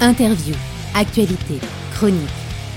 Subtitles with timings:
[0.00, 0.54] Interview,
[0.94, 1.58] actualité,
[1.92, 2.20] chronique.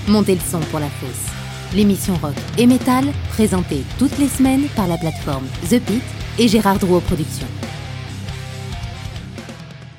[0.08, 1.30] Montez le son pour la fosse.
[1.72, 6.02] L'émission rock et métal, présentée toutes les semaines par la plateforme The Pit
[6.40, 7.61] et Gérard Drouot Productions.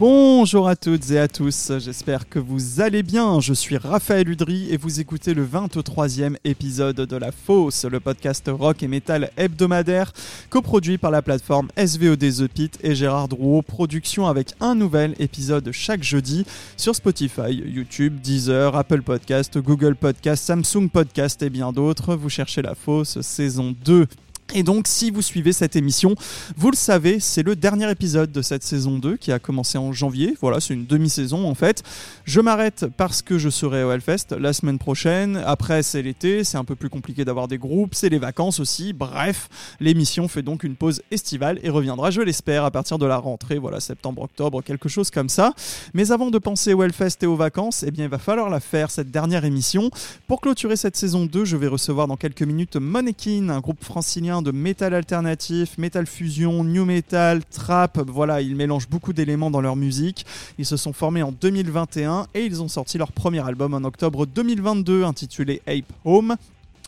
[0.06, 3.40] Bonjour à toutes et à tous, j'espère que vous allez bien.
[3.40, 8.52] Je suis Raphaël Udry et vous écoutez le 23e épisode de La Fosse, le podcast
[8.54, 10.12] rock et métal hebdomadaire
[10.50, 15.72] coproduit par la plateforme SVOD The Pit et Gérard Drouot Productions avec un nouvel épisode
[15.72, 16.46] chaque jeudi
[16.76, 22.18] sur Spotify, YouTube, Deezer, Apple Podcast, Google Podcast, Samsung Podcast et bien d'autres.
[22.18, 24.08] Vous cherchez La Fosse saison 2.
[24.56, 26.14] Et donc, si vous suivez cette émission,
[26.56, 29.92] vous le savez, c'est le dernier épisode de cette saison 2 qui a commencé en
[29.92, 30.38] janvier.
[30.42, 31.82] Voilà, c'est une demi-saison en fait.
[32.26, 35.42] Je m'arrête parce que je serai au Hellfest la semaine prochaine.
[35.44, 38.94] Après, c'est l'été, c'est un peu plus compliqué d'avoir des groupes, c'est les vacances aussi.
[38.94, 43.18] Bref, l'émission fait donc une pause estivale et reviendra, je l'espère, à partir de la
[43.18, 45.54] rentrée, voilà, septembre-octobre, quelque chose comme ça.
[45.96, 48.60] Mais avant de penser au Hellfest et aux vacances, eh bien, il va falloir la
[48.60, 49.90] faire, cette dernière émission.
[50.28, 54.43] Pour clôturer cette saison 2, je vais recevoir dans quelques minutes Monekin, un groupe francilien
[54.44, 58.00] de métal alternatif, métal fusion, new metal, trap.
[58.08, 60.26] Voilà, ils mélangent beaucoup d'éléments dans leur musique.
[60.60, 64.26] Ils se sont formés en 2021 et ils ont sorti leur premier album en octobre
[64.26, 66.36] 2022 intitulé Ape Home.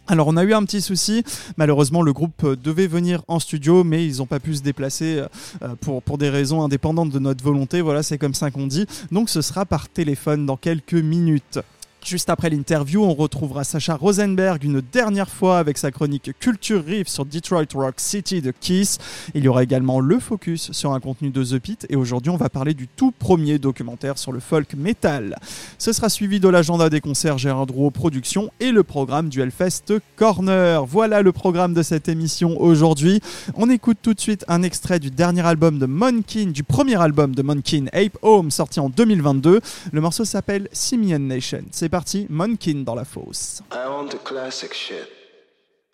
[0.07, 1.23] Alors on a eu un petit souci,
[1.57, 5.23] malheureusement le groupe devait venir en studio mais ils n'ont pas pu se déplacer
[5.63, 8.85] euh, pour, pour des raisons indépendantes de notre volonté, voilà c'est comme ça qu'on dit,
[9.11, 11.59] donc ce sera par téléphone dans quelques minutes.
[12.05, 17.07] Juste après l'interview, on retrouvera Sacha Rosenberg une dernière fois avec sa chronique Culture Riff
[17.07, 18.99] sur Detroit Rock City de Kiss.
[19.33, 22.37] Il y aura également le focus sur un contenu de The Pit et aujourd'hui on
[22.37, 25.35] va parler du tout premier documentaire sur le folk metal.
[25.79, 29.91] Ce sera suivi de l'agenda des concerts Gérard Drouot Productions et le programme du Hellfest
[30.15, 30.85] Corner.
[30.85, 33.19] Voilà le programme de cette émission aujourd'hui.
[33.55, 37.33] On écoute tout de suite un extrait du dernier album de Monkin, du premier album
[37.33, 39.59] de Monkin, Ape Home, sorti en 2022.
[39.91, 41.63] Le morceau s'appelle Simian Nation.
[41.95, 43.61] Parti, Monkin dans la fosse.
[43.71, 45.07] I want the classic shit.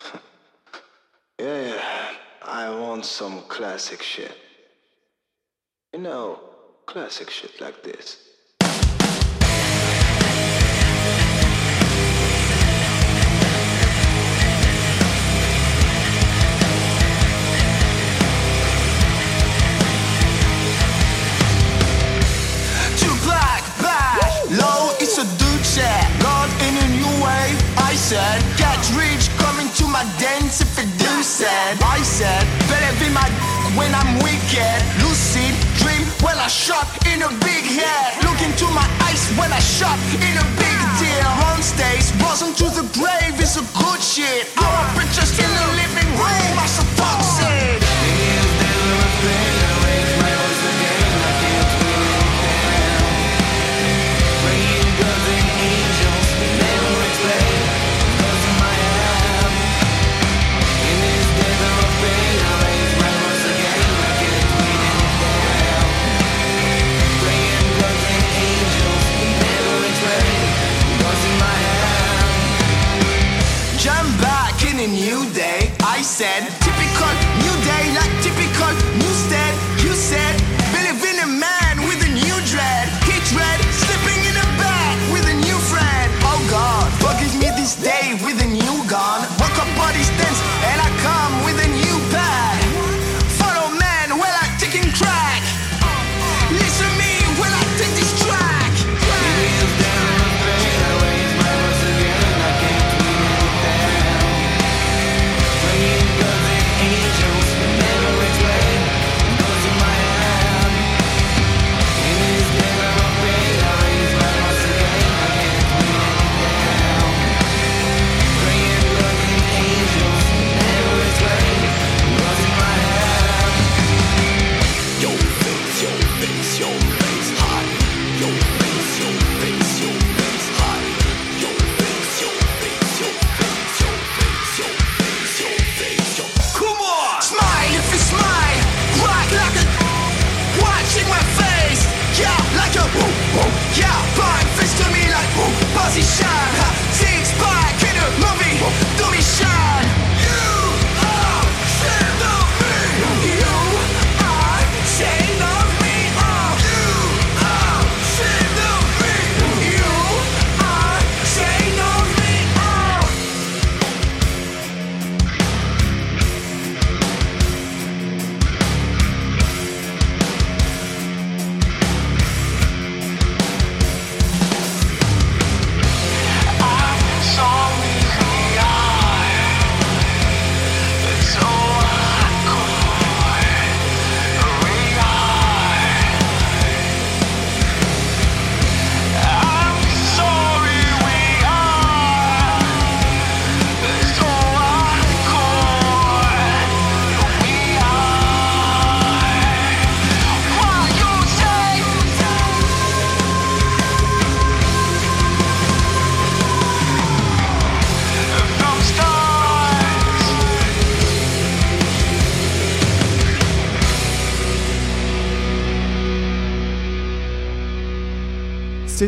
[1.40, 1.76] yeah,
[2.44, 4.36] I want some classic shit.
[5.92, 6.40] You know,
[6.86, 8.18] classic shit like this.
[24.50, 24.81] Low,
[25.72, 26.04] set.
[26.20, 27.46] God in a new way,
[27.80, 28.44] I said.
[28.60, 31.80] Get rich, coming to my dance if it do said.
[31.80, 33.24] I said, better be my
[33.72, 34.78] when I'm wicked.
[35.00, 38.08] Lucid, dream, when I shot in a big head.
[38.20, 41.30] Look into my eyes when I shot in a big deal.
[41.48, 44.52] On stage, buzzing to the grave is a good shit.
[44.60, 48.41] Our pictures in the living room, I suppose
[74.82, 75.70] A new day.
[75.84, 76.61] I said,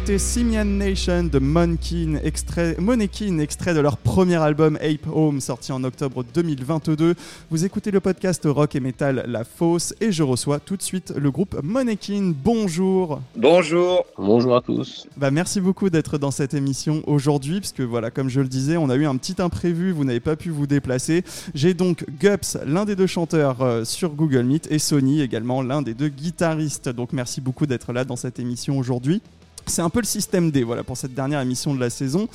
[0.04, 5.72] C'était Simian Nation de Monkin, extrait, Monekin, extrait de leur premier album Ape Home, sorti
[5.72, 7.14] en octobre 2022.
[7.50, 11.14] Vous écoutez le podcast rock et metal La Fosse et je reçois tout de suite
[11.16, 12.34] le groupe Monekin.
[12.36, 13.22] Bonjour.
[13.34, 14.04] Bonjour.
[14.18, 15.06] Bonjour à tous.
[15.16, 18.90] Bah, merci beaucoup d'être dans cette émission aujourd'hui, puisque voilà, comme je le disais, on
[18.90, 21.24] a eu un petit imprévu, vous n'avez pas pu vous déplacer.
[21.54, 25.80] J'ai donc Gups, l'un des deux chanteurs euh, sur Google Meet, et Sony également, l'un
[25.80, 26.90] des deux guitaristes.
[26.90, 29.22] Donc merci beaucoup d'être là dans cette émission aujourd'hui.
[29.66, 32.28] C'est un peu le système D, voilà, pour cette dernière émission de la saison.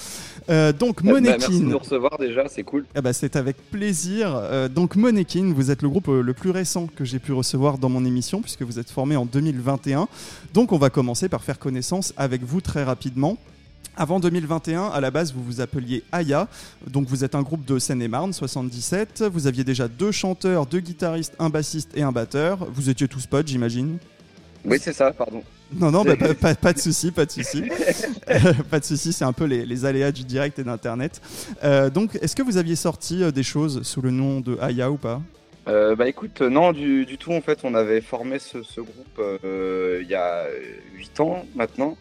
[0.50, 1.38] Euh, donc, Bah, Monekin.
[1.38, 2.86] merci de nous recevoir déjà, c'est cool.
[3.02, 4.32] Ben, c'est avec plaisir.
[4.36, 7.78] Euh, donc Monekin, vous êtes le groupe euh, le plus récent que j'ai pu recevoir
[7.78, 10.08] dans mon émission puisque vous êtes formé en 2021.
[10.54, 13.38] Donc on va commencer par faire connaissance avec vous très rapidement.
[13.96, 16.48] Avant 2021, à la base, vous vous appeliez Aya.
[16.88, 19.24] Donc vous êtes un groupe de Seine-et-Marne, 77.
[19.32, 22.66] Vous aviez déjà deux chanteurs, deux guitaristes, un bassiste et un batteur.
[22.74, 23.98] Vous étiez tous potes, j'imagine?
[24.66, 25.44] Oui, c'est ça, pardon.
[25.74, 27.64] Non, non, bah, pas, pas- pas de souci, pas de souci.
[28.30, 31.20] Euh, pas de souci, c'est un peu les, les aléas du direct et d'Internet.
[31.64, 34.92] Euh, donc, est-ce que vous aviez sorti euh, des choses sous le nom de Aya
[34.92, 35.20] ou pas?
[35.68, 39.22] Euh, bah écoute, non, du, du tout, en fait, on avait formé ce, ce groupe
[39.44, 40.46] il y a
[40.96, 41.98] 8 ans maintenant.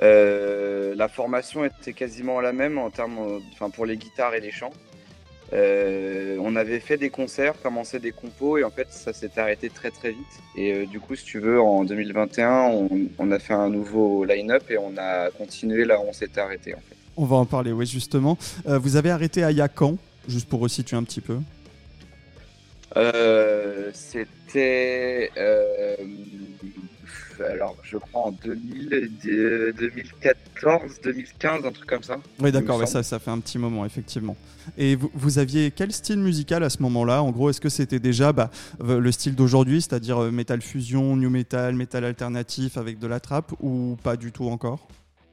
[0.00, 4.72] La formation était quasiment la même en termes, enfin pour les guitares et les chants.
[5.52, 9.70] Euh, on avait fait des concerts, commencé des compos et en fait ça s'est arrêté
[9.70, 10.26] très très vite.
[10.56, 12.88] Et euh, du coup, si tu veux, en 2021, on,
[13.18, 16.74] on a fait un nouveau line-up et on a continué là où on s'était arrêté
[16.74, 16.96] en fait.
[17.16, 18.36] On va en parler, oui, justement.
[18.66, 19.96] Euh, vous avez arrêté Aya quand
[20.28, 21.38] Juste pour resituer un petit peu.
[22.96, 25.30] Euh, c'était
[27.40, 32.18] alors je crois en 2000, euh, 2014, 2015, un truc comme ça.
[32.40, 34.36] Oui, d'accord, ouais, ça, ça fait un petit moment, effectivement.
[34.76, 37.22] Et vous, vous aviez quel style musical à ce moment-là?
[37.22, 38.50] En gros, est-ce que c'était déjà bah,
[38.80, 43.52] le style d'aujourd'hui, c'est-à-dire euh, metal fusion, new metal, metal alternatif avec de la trappe,
[43.60, 44.88] ou pas du tout encore?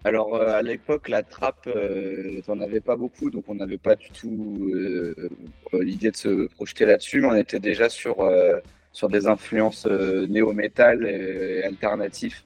[0.06, 3.96] Alors euh, à l'époque, la trappe, euh, t'en avais pas beaucoup, donc on n'avait pas
[3.96, 5.30] du tout euh,
[5.74, 8.18] l'idée de se projeter là-dessus, mais on était déjà sur
[8.94, 12.46] sur des influences euh, néo-metal et alternatifs.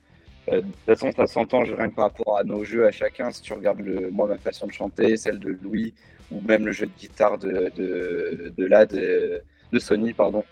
[0.50, 3.32] Euh, de toute façon, ça s'entend rien que par rapport à nos jeux à chacun.
[3.32, 5.94] Si tu regardes le, moi ma façon de chanter, celle de Louis,
[6.32, 10.44] ou même le jeu de guitare de de, de Sony, pardon,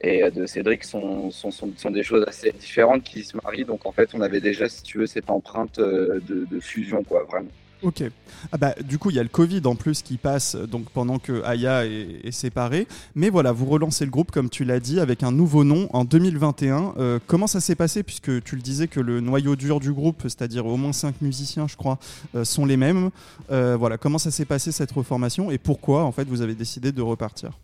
[0.00, 3.64] et euh, de Cédric sont, sont, sont, sont des choses assez différentes qui se marient.
[3.66, 7.04] Donc en fait, on avait déjà, si tu veux, cette empreinte euh, de, de fusion,
[7.04, 7.50] quoi, vraiment.
[7.82, 8.04] Ok.
[8.52, 11.18] Ah bah, du coup, il y a le Covid en plus qui passe donc pendant
[11.18, 12.86] que Aya est, séparée.
[13.14, 16.04] Mais voilà, vous relancez le groupe, comme tu l'as dit, avec un nouveau nom en
[16.04, 16.94] 2021.
[16.98, 20.22] Euh, comment ça s'est passé Puisque tu le disais que le noyau dur du groupe,
[20.22, 21.98] c'est-à-dire au moins cinq musiciens, je crois,
[22.34, 23.10] euh, sont les mêmes.
[23.50, 26.92] Euh, voilà, comment ça s'est passé cette reformation et pourquoi en fait vous avez décidé
[26.92, 27.58] de repartir?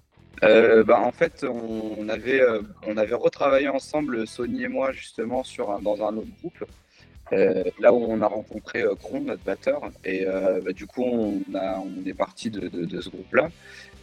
[0.44, 5.42] Euh, bah, en fait, on, avait, euh, on avait retravaillé ensemble, Sony et moi, justement,
[5.42, 6.64] sur dans un autre groupe.
[7.32, 11.02] Euh, là où on a rencontré euh, Kron, notre batteur, et euh, bah, du coup
[11.04, 13.50] on, a, on est parti de, de- de ce groupe-là.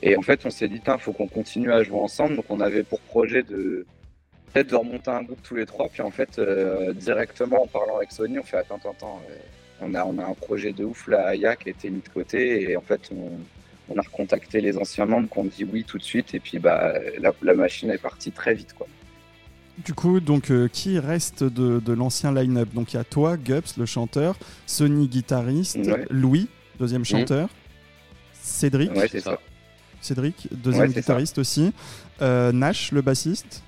[0.04, 2.36] Et en fait, on s'est dit, il faut qu'on continue à jouer ensemble.
[2.36, 3.86] Donc, on avait pour projet de
[4.54, 5.88] peut-être de remonter un groupe tous les trois.
[5.90, 9.36] Puis en fait, euh, directement en parlant avec Sony, on fait attends, attends, attends, euh,
[9.82, 12.10] on a, on a un projet de ouf là, Aya, qui a été mis de
[12.10, 12.70] côté.
[12.70, 13.32] Et en fait, on,
[13.90, 16.34] on a recontacté les anciens membres qui ont dit oui tout de suite.
[16.36, 18.88] Et puis, bah, la, la machine est partie très vite, quoi.
[19.84, 22.70] Du coup, donc, euh, qui reste de, de l'ancien line-up?
[22.74, 26.06] Donc, il y a toi, Gups, le chanteur, Sony, guitariste, Ouais.
[26.10, 26.48] Louis,
[26.80, 27.50] deuxième chanteur,
[28.34, 29.38] Cédric, Ouais, c'est ça.
[30.02, 31.74] Cédric, deuxième Ouais, guitariste aussi,
[32.22, 33.64] euh, Nash, le bassiste.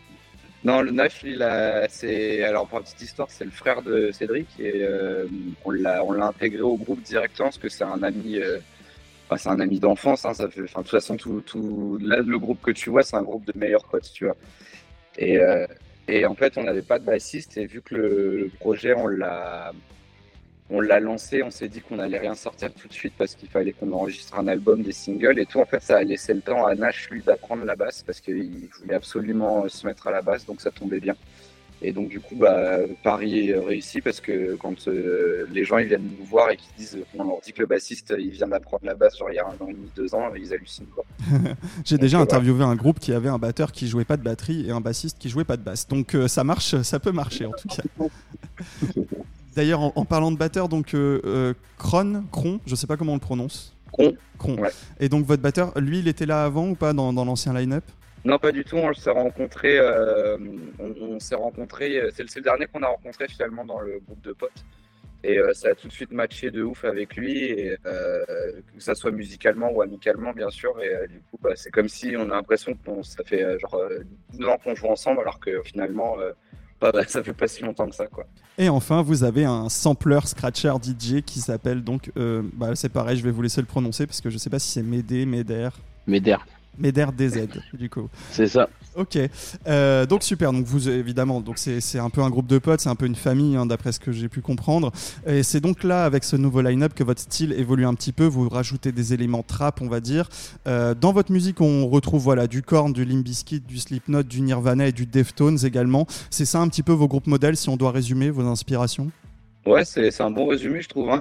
[0.63, 4.11] Non, le Nash, il a, c'est, alors pour la petite histoire, c'est le frère de
[4.11, 5.25] Cédric et euh,
[5.65, 8.59] on l'a, on l'a intégré au groupe directement parce que c'est un ami, euh,
[9.29, 10.25] enfin, c'est un ami d'enfance.
[10.25, 13.03] Hein, ça fait, enfin, de toute façon, tout, tout, là, le groupe que tu vois,
[13.03, 14.35] c'est un groupe de meilleurs potes, tu vois.
[15.17, 15.65] Et, euh,
[16.07, 19.73] et en fait, on n'avait pas de bassiste et vu que le, projet, on l'a,
[20.69, 23.49] on l'a lancé, on s'est dit qu'on allait rien sortir tout de suite parce qu'il
[23.49, 25.59] fallait qu'on enregistre un album, des singles et tout.
[25.59, 28.69] En fait, ça a laissé le temps à Nash, lui, d'apprendre la basse parce qu'il
[28.79, 31.15] voulait absolument se mettre à la basse, donc ça tombait bien.
[31.81, 35.87] Et donc, du coup, bah, Paris est réussi parce que quand euh, les gens ils
[35.87, 38.85] viennent nous voir et qu'ils disent qu'on leur dit que le bassiste il vient d'apprendre
[38.85, 40.87] la basse, genre il y a un an et demi, deux ans, ils hallucinent.
[40.93, 41.03] Quoi.
[41.85, 44.71] J'ai déjà interviewé un groupe qui avait un batteur qui jouait pas de batterie et
[44.71, 45.87] un bassiste qui jouait pas de basse.
[45.87, 48.07] Donc euh, ça marche, ça peut marcher en tout cas.
[49.55, 53.13] D'ailleurs, en, en parlant de batteur, donc euh, euh, Kron, Kron, je sais pas comment
[53.13, 53.73] on le prononce.
[53.91, 54.13] Kron.
[54.37, 54.57] Kron.
[54.57, 54.69] Ouais.
[54.99, 57.83] Et donc votre batteur, lui, il était là avant ou pas dans, dans l'ancien line-up?
[58.27, 58.75] Non, pas du tout.
[58.77, 59.77] On s'est rencontré.
[59.79, 60.37] euh,
[60.79, 62.01] on, on s'est rencontré.
[62.13, 64.65] C'est le, c'est le dernier qu'on a rencontré finalement dans le groupe de potes.
[65.23, 68.23] Et euh, ça a tout de suite matché de ouf avec lui, et, euh,
[68.75, 70.71] que ça soit musicalement ou amicalement, bien sûr.
[70.81, 73.57] Et euh, du coup, bah, c'est comme si on a l'impression que ça fait euh,
[73.59, 74.03] genre euh,
[74.33, 76.33] 12 ans qu'on joue ensemble, alors que finalement, euh,
[76.79, 78.25] bah, ça fait pas si longtemps que ça, quoi.
[78.59, 83.17] Et enfin, vous avez un sampler scratcher DJ qui s'appelle donc, euh, bah, c'est pareil,
[83.17, 85.71] je vais vous laisser le prononcer parce que je sais pas si c'est Médé, Médère.
[86.05, 86.45] Médère.
[86.77, 88.09] Médère DZ, du coup.
[88.31, 88.69] C'est ça.
[88.95, 89.17] Ok,
[89.67, 90.51] euh, donc super.
[90.51, 93.15] Donc vous évidemment, donc c'est un peu un groupe de potes, c'est un peu une
[93.15, 94.91] famille, hein, d'après ce que j'ai pu comprendre.
[95.25, 98.25] Et c'est donc là, avec ce nouveau line-up, que votre style évolue un petit peu.
[98.25, 100.29] Vous rajoutez des éléments trap, on va dire.
[100.67, 104.41] Euh, dans votre musique, on retrouve voilà du Korn, du Limp Bizkit, du Slipknot, du
[104.41, 106.07] Nirvana et du Deftones également.
[106.31, 109.11] C'est ça un petit peu vos groupes modèles, si on doit résumer vos inspirations?
[109.65, 111.09] Ouais, c'est un bon résumé, je trouve.
[111.09, 111.19] Hein.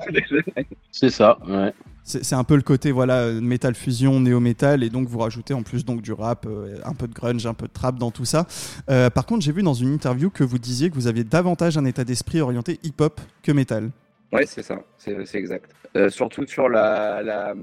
[0.93, 1.39] c'est ça.
[1.47, 1.75] Ouais
[2.07, 5.63] c'est un peu le côté voilà metal fusion, néo metal et donc vous rajoutez en
[5.63, 8.25] plus donc du rap, euh, un peu de grunge, un peu de trap dans tout
[8.25, 8.47] ça.
[8.89, 11.77] Euh, par contre, j'ai vu dans une interview que vous disiez que vous aviez davantage
[11.77, 13.91] un état d'esprit orienté hip-hop que metal.
[14.33, 15.71] Ouais, c'est ça, c'est exact.
[15.97, 17.55] Euh, surtout sur la,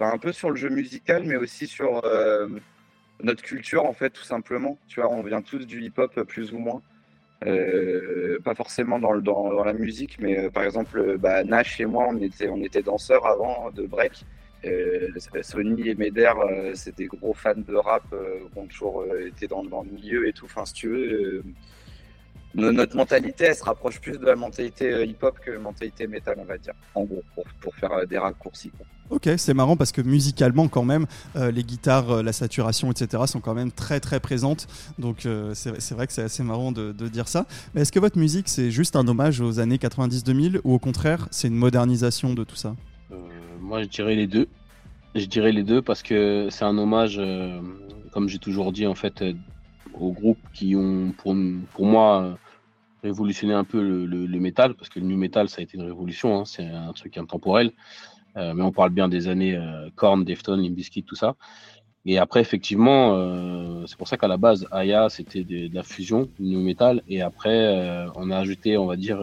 [0.00, 2.02] un peu sur le jeu musical, mais aussi sur
[3.22, 4.76] notre culture en fait, tout simplement.
[4.88, 6.82] Tu vois, on vient tous du hip-hop plus ou moins.
[7.46, 11.86] Euh, pas forcément dans, le, dans, la musique, mais euh, par exemple, bah, Nash et
[11.86, 14.24] moi, on était, on était danseurs avant de break.
[14.66, 15.08] Euh,
[15.40, 16.32] Sony et Meder,
[16.74, 18.04] c'est des gros fans de rap,
[18.56, 20.44] ont toujours été dans, dans, le milieu et tout.
[20.44, 21.42] Enfin, si tu veux,
[22.54, 26.44] notre mentalité, elle se rapproche plus de la mentalité hip-hop que la mentalité métal, on
[26.44, 28.72] va dire, en gros, pour, pour faire des raccourcis.
[29.10, 33.24] Ok, c'est marrant parce que musicalement, quand même, euh, les guitares, euh, la saturation, etc.,
[33.26, 34.68] sont quand même très très présentes.
[35.00, 37.46] Donc euh, c'est vrai que c'est assez marrant de, dire ça.
[37.74, 41.26] Mais est-ce que votre musique, c'est juste un hommage aux années 90-2000 ou au contraire,
[41.32, 42.76] c'est une modernisation de tout ça?
[43.60, 44.46] Moi, je dirais les deux.
[45.16, 47.20] Je dirais les deux parce que c'est un hommage,
[48.12, 49.24] comme j'ai toujours dit, en fait,
[49.98, 51.34] aux groupes qui ont, pour,
[51.86, 52.38] moi,
[53.02, 55.84] révolutionné un peu le, le, métal, parce que le new metal, ça a été une
[55.84, 56.44] révolution, hein.
[56.44, 57.72] c'est un truc intemporel.
[58.36, 61.36] Euh, mais on parle bien des années euh, Korn, Deftones, Limbiskit, tout ça.
[62.06, 66.30] Et après, effectivement, euh, c'est pour ça qu'à la base, Aya, c'était de, la fusion,
[66.38, 67.02] new metal.
[67.08, 69.20] Et après, on a ajouté, on va dire,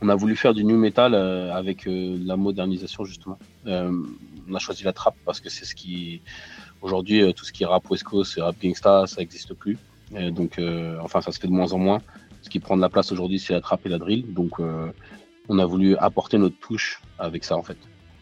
[0.00, 3.38] on a voulu faire du new metal avec la modernisation, justement.
[3.66, 6.22] on a choisi la trap parce que c'est ce qui,
[6.82, 9.78] aujourd'hui, tout ce qui est rap West Coast, rap gangsta, ça n'existe plus.
[10.12, 10.60] donc,
[11.02, 12.00] enfin, ça se fait de moins en moins.
[12.42, 14.32] Ce qui prend de la place aujourd'hui, c'est la trap et la drill.
[14.32, 14.60] Donc,
[15.48, 17.76] on a voulu apporter notre touche avec ça, en fait.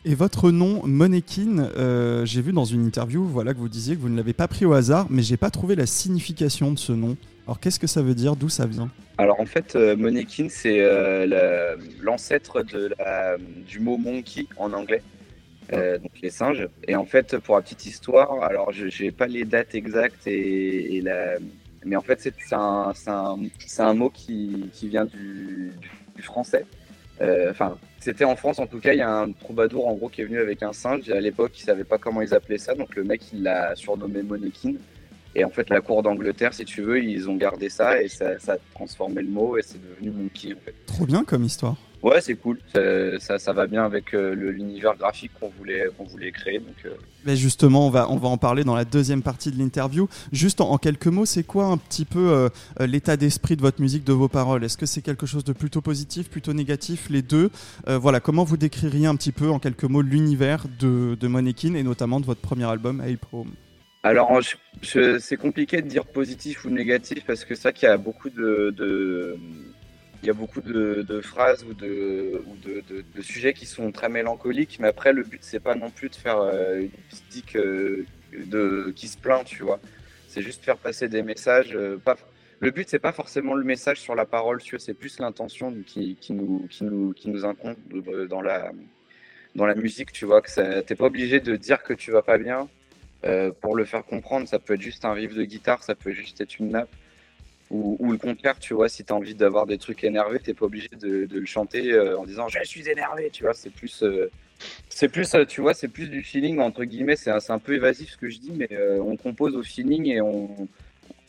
[0.05, 4.00] Et votre nom, Monekin, euh, j'ai vu dans une interview voilà, que vous disiez que
[4.00, 6.93] vous ne l'avez pas pris au hasard, mais j'ai pas trouvé la signification de ce
[6.93, 7.17] nom.
[7.47, 8.37] Alors qu'est-ce que ça veut dire?
[8.37, 8.91] D'où ça vient?
[9.19, 12.65] Alors en fait, euh, Monekin, c'est euh, l'ancêtre
[13.67, 15.03] du mot monkey en anglais,
[15.73, 16.69] donc les singes.
[16.87, 21.01] Et en fait, pour la petite histoire, alors je n'ai pas les dates exactes, et,
[21.03, 21.35] la...
[21.85, 23.37] mais en fait, c'est un, un,
[23.79, 25.73] un, mot qui, qui vient du,
[26.17, 26.65] du français.
[27.51, 30.21] Enfin, c'était en France, en tout cas, il y a un troubadour en gros qui
[30.21, 31.11] est venu avec un singe.
[31.11, 34.23] à l'époque, il savait pas comment ils appelaient ça, donc le mec il l'a surnommé
[34.23, 34.75] Monekin.
[35.35, 38.39] Et en fait, la cour d'Angleterre, si tu veux, ils ont gardé ça et ça,
[38.39, 40.75] ça a transformé le mot et c'est devenu Monkey en fait.
[40.87, 41.77] Trop bien comme histoire.
[42.02, 42.59] Ouais, c'est cool.
[43.19, 46.59] Ça, ça, va bien avec euh, l'univers graphique qu'on voulait, qu'on voulait créer.
[46.59, 46.90] Donc, euh.
[47.25, 50.09] Mais justement, on va, on va en parler dans la deuxième partie de l'interview.
[50.31, 54.05] Juste en, quelques mots, c'est quoi un petit peu euh, l'état d'esprit de votre musique,
[54.05, 54.62] de vos paroles?
[54.62, 57.50] Est-ce que c'est quelque chose de plutôt positif, plutôt négatif, les deux?
[57.87, 61.83] Voilà, comment vous décririez un petit peu en quelques mots l'univers de, de Monekin et
[61.83, 63.47] notamment de votre premier album, April
[64.05, 64.40] alors,
[64.83, 69.37] c'est compliqué de dire positif ou négatif parce que ça, qu'il y a beaucoup de,
[70.23, 72.43] il y a beaucoup de, phrases ou, de,
[73.21, 76.39] sujets qui sont très mélancoliques, mais après, le but, c'est pas non plus de faire
[76.39, 79.79] euh, une musique euh, de, qui se plaint, tu vois.
[80.27, 81.75] C'est juste faire passer des messages.
[81.75, 81.99] Euh,
[82.61, 86.67] le but, c'est pas forcément le message sur la parole, c'est plus l'intention qui, nous,
[87.45, 87.77] incombe
[88.29, 90.43] dans la, musique, tu vois.
[90.43, 92.69] Que t'es pas obligé de dire que tu vas pas bien
[93.61, 94.49] pour le faire comprendre.
[94.49, 96.91] Ça peut être juste un riff de guitare, ça peut juste être une nappe.
[97.71, 100.65] Ou, le contraire, tu vois, si tu as envie d'avoir des trucs énervés, t'es pas
[100.65, 104.31] obligé de, le chanter euh, en disant je suis énervé, tu vois, c'est plus, euh,
[104.89, 107.75] c'est plus, euh, tu vois, c'est plus du feeling entre guillemets, c'est un, un, peu
[107.75, 108.71] évasif ce que je dis, mais
[109.01, 110.67] on compose au feeling et on,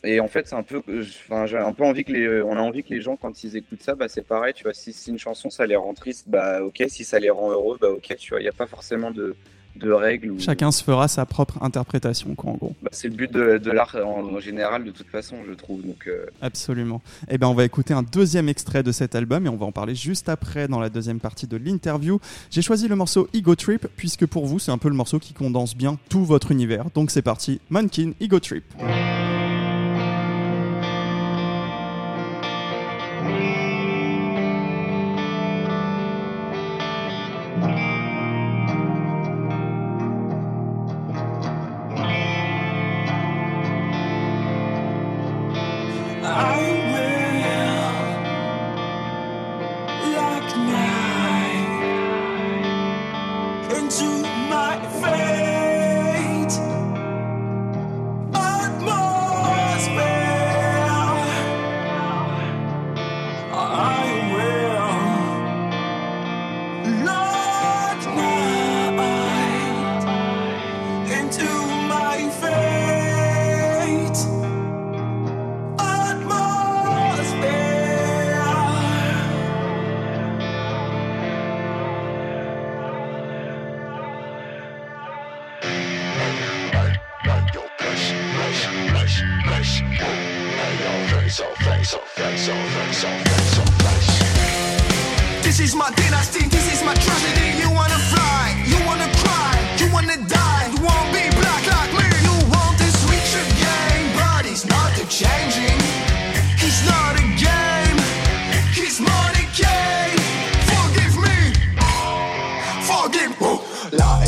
[0.02, 0.80] et en fait c'est un peu,
[1.28, 3.56] enfin j'ai un peu envie que les, on a envie que les gens quand ils
[3.56, 6.62] écoutent ça, bah c'est pareil, tu vois, si, une chanson ça les rend tristes, bah
[6.62, 9.10] ok, si ça les rend heureux, bah ok, tu vois, il n'y a pas forcément
[9.10, 9.36] de
[9.80, 10.40] de règles.
[10.40, 12.76] Chacun se fera sa propre interprétation, quoi, en gros.
[12.82, 15.82] Bah, c'est le but de, l'art en, général, de toute façon, je trouve.
[15.82, 16.26] Donc, euh.
[16.40, 17.02] Absolument.
[17.28, 19.72] Eh ben, on va écouter un deuxième extrait de cet album et on va en
[19.72, 22.20] parler juste après dans la deuxième partie de l'interview.
[22.50, 25.32] J'ai choisi le morceau Ego Trip puisque pour vous, c'est un peu le morceau qui
[25.32, 26.86] condense bien tout votre univers.
[26.94, 28.64] Donc c'est parti, Mankin Ego Trip.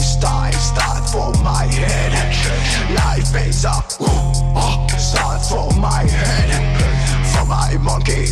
[0.02, 2.12] Einstein start for my head.
[2.92, 6.50] Life pays up, uh, start for my head.
[7.32, 8.26] For my monkey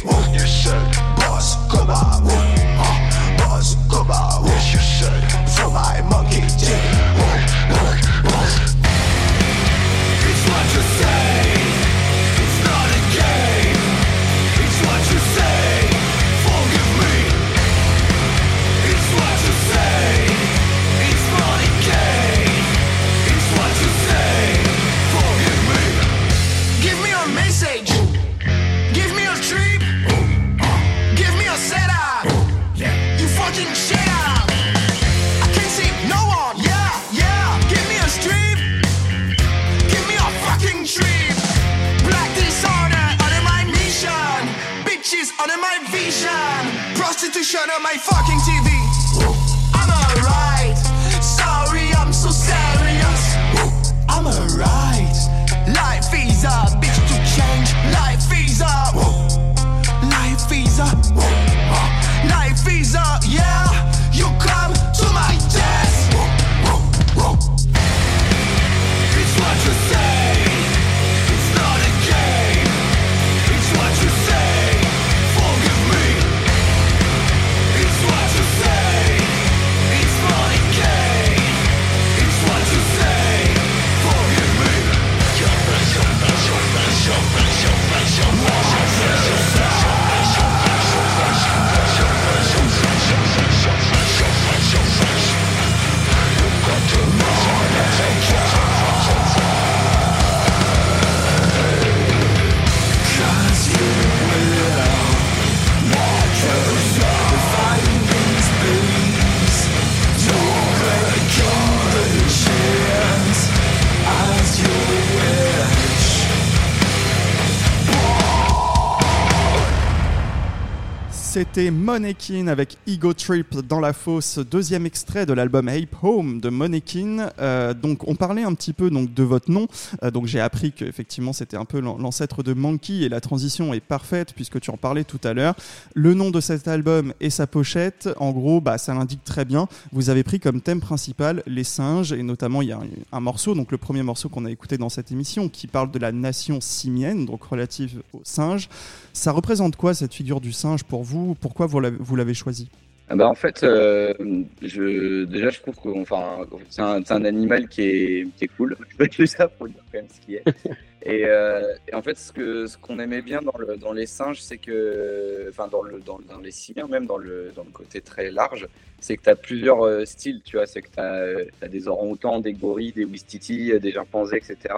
[121.40, 126.50] C'était Monekin avec Ego Trip dans la fosse, deuxième extrait de l'album Ape Home de
[126.50, 127.30] Monekin.
[127.38, 129.66] Euh, donc on parlait un petit peu donc de votre nom.
[130.02, 133.80] Euh, donc j'ai appris qu'effectivement c'était un peu l'ancêtre de Monkey et la transition est
[133.80, 135.54] parfaite puisque tu en parlais tout à l'heure.
[135.94, 139.66] Le nom de cet album et sa pochette, en gros, bah, ça l'indique très bien.
[139.92, 143.20] Vous avez pris comme thème principal les singes et notamment il y a un, un
[143.20, 146.12] morceau, donc le premier morceau qu'on a écouté dans cette émission qui parle de la
[146.12, 148.68] nation simienne, donc relative aux singes.
[149.14, 151.29] Ça représente quoi cette figure du singe pour vous?
[151.34, 152.68] Pourquoi vous l'avez choisi
[153.12, 154.14] ah bah en fait, euh,
[154.62, 158.76] je, déjà, je trouve que enfin, c'est un, un, animal qui est, qui est cool.
[159.00, 160.44] Je ça pour dire quand même ce qui est.
[161.02, 164.58] Et, euh, et, en fait, ce qu'on aimait bien dans, le, dans les singes, c'est
[164.58, 168.30] que, enfin, dans, le, dans, dans, les simiens, même dans le, dans le côté très
[168.30, 168.68] large,
[169.00, 170.66] c'est que tu as plusieurs euh, styles, tu vois.
[170.66, 174.74] C'est que tu as, as, des orang-outans, des gorilles, des wistiti, des chimpanzés, etc.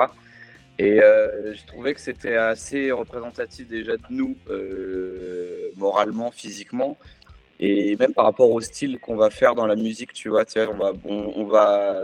[0.79, 6.97] Et euh, je trouvais que c'était assez représentatif déjà de nous, euh, moralement, physiquement,
[7.61, 10.45] et même par rapport au style qu'on va faire dans la musique, tu vois.
[10.57, 12.03] On va, on, va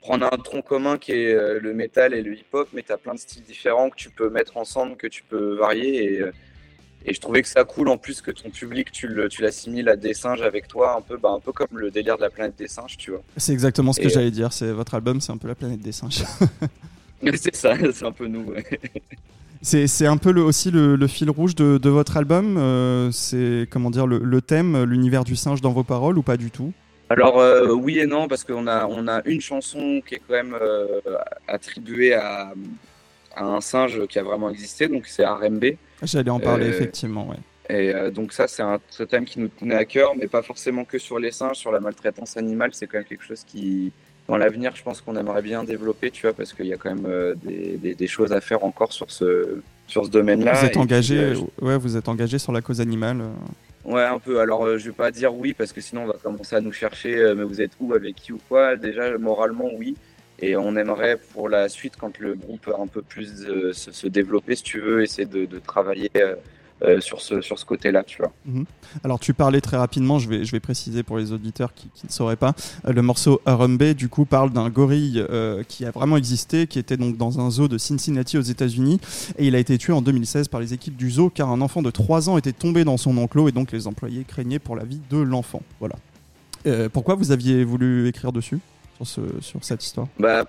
[0.00, 2.98] prendre un tronc commun qui est euh, le métal et le hip-hop, mais tu as
[2.98, 6.04] plein de styles différents que tu peux mettre ensemble, que tu peux varier.
[6.04, 6.24] Et,
[7.06, 9.08] et je trouvais que ça cool en plus que ton public, tu
[9.40, 12.22] l'assimiles à des singes avec toi, un peu, bah, un peu comme le délire de
[12.22, 13.22] la planète des singes, tu vois.
[13.36, 15.92] C'est exactement ce que j'allais dire, c'est votre album, c'est un peu la planète des
[15.92, 16.24] singes.
[17.34, 18.52] c'est ça, c'est un peu nous.
[19.64, 22.56] C'est un peu le, aussi le, fil rouge de, de votre album.
[22.58, 26.36] Euh, c'est comment dire le, le thème, l'univers du singe dans vos paroles ou pas
[26.36, 26.72] du tout?
[27.08, 30.34] Alors euh, oui et non parce qu'on a on a une chanson qui est quand
[30.34, 31.00] même euh,
[31.48, 32.52] attribuée à,
[33.34, 35.64] à, un singe qui a vraiment existé, donc c'est Arembe.
[36.02, 37.36] J'allais en parler effectivement, ouais.
[37.70, 40.84] Et donc ça, c'est un, un thème qui nous tenait à cœur, mais pas forcément
[40.84, 43.90] que sur les singes, sur la maltraitance animale, c'est quand même quelque chose qui,
[44.28, 46.94] dans l'avenir, je pense qu'on aimerait bien développer, tu vois, parce qu'il y a quand
[46.94, 50.52] même euh, des, des- des choses à faire encore sur ce, sur ce domaine-là.
[50.54, 53.20] Vous êtes engagé, puis, euh, ouais, vous êtes engagé sur la cause animale.
[53.20, 53.92] euh.
[53.92, 54.40] Ouais, un peu.
[54.40, 56.72] Alors, euh, je vais pas dire oui parce que sinon on va commencer à nous
[56.72, 57.18] chercher.
[57.18, 58.76] euh, mais vous êtes où, avec qui ou quoi?
[58.76, 59.94] Déjà, moralement, oui.
[60.40, 64.06] Et on aimerait pour la suite, quand le groupe a un peu plus se, se
[64.08, 66.10] développer, si tu veux, essayer de, de travailler
[66.84, 68.32] euh, sur ce, sur ce côté-là, tu vois.
[69.02, 72.06] Alors tu parlais très rapidement, je vais, je vais préciser pour les auditeurs qui, qui
[72.06, 72.54] ne sauraient pas,
[72.86, 76.78] Euh, le morceau Harambe du coup parle d'un gorille euh, qui a vraiment existé, qui
[76.78, 79.00] était donc dans un zoo de Cincinnati aux États-Unis
[79.38, 81.82] et il a été tué en 2016 par les équipes du zoo car un enfant
[81.82, 84.84] de 3 ans était tombé dans son enclos et donc les employés craignaient pour la
[84.84, 85.62] vie de l'enfant.
[85.80, 85.96] Voilà.
[86.66, 88.58] Euh, pourquoi vous aviez voulu écrire dessus
[88.96, 90.06] sur, ce, sur cette histoire?
[90.18, 90.44] Bah,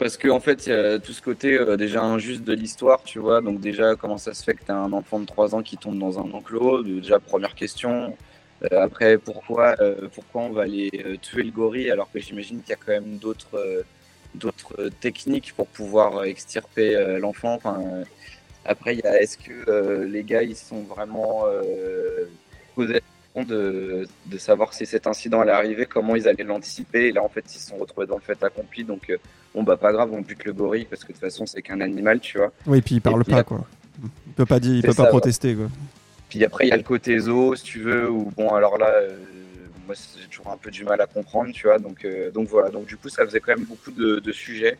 [0.00, 3.02] parce qu'en en fait, il y a tout ce côté euh, déjà injuste de l'histoire,
[3.02, 3.42] tu vois.
[3.42, 5.76] Donc, déjà, comment ça se fait que tu as un enfant de 3 ans qui
[5.76, 6.82] tombe dans un enclos?
[6.82, 8.16] Déjà, première question.
[8.64, 11.90] Euh, après, pourquoi, euh, pourquoi on va aller tuer le gorille?
[11.90, 13.84] Alors que j'imagine qu'il y a quand même d'autres
[14.34, 17.54] d'autres techniques pour pouvoir extirper l'enfant.
[17.54, 17.82] Enfin,
[18.64, 21.44] après, il y a est-ce que les gars ils sont vraiment
[23.44, 27.08] de, de savoir si cet incident allait arriver, comment ils allaient l'anticiper.
[27.08, 28.84] Et là, en fait, ils se sont retrouvés dans le fait accompli.
[28.84, 29.16] Donc, euh,
[29.54, 31.80] bon, bah, pas grave, on bute le gorille parce que de toute façon, c'est qu'un
[31.80, 32.52] animal, tu vois.
[32.66, 33.64] Oui, puis il parle puis, pas quoi.
[34.02, 35.66] Il peut pas dire, il peut pas ça, protester quoi.
[36.28, 38.88] Puis après, il y a le côté zoo, si tu veux, où bon, alors là,
[38.88, 39.16] euh,
[39.86, 41.78] moi, j'ai toujours un peu du mal à comprendre, tu vois.
[41.78, 42.70] Donc, euh, donc voilà.
[42.70, 44.78] Donc, du coup, ça faisait quand même beaucoup de, de sujets.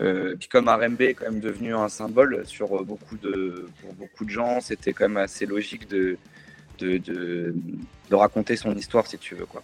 [0.00, 4.24] Euh, puis comme RMB est quand même devenu un symbole sur beaucoup de, pour beaucoup
[4.24, 6.16] de gens, c'était quand même assez logique de,
[6.82, 7.54] de, de,
[8.10, 9.62] de raconter son histoire, si tu veux, quoi.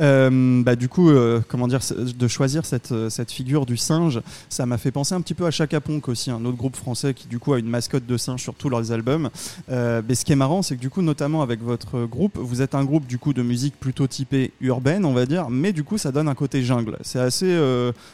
[0.00, 4.20] Euh, bah, du coup, euh, comment dire, de choisir cette, euh, cette figure du singe,
[4.48, 7.14] ça m'a fait penser un petit peu à Chaka Ponk aussi, un autre groupe français
[7.14, 9.30] qui du coup a une mascotte de singe sur tous leurs albums.
[9.70, 12.62] Euh, mais ce qui est marrant, c'est que du coup, notamment avec votre groupe, vous
[12.62, 15.82] êtes un groupe du coup de musique plutôt typée urbaine, on va dire, mais du
[15.82, 16.96] coup, ça donne un côté jungle.
[17.00, 17.58] C'est assez,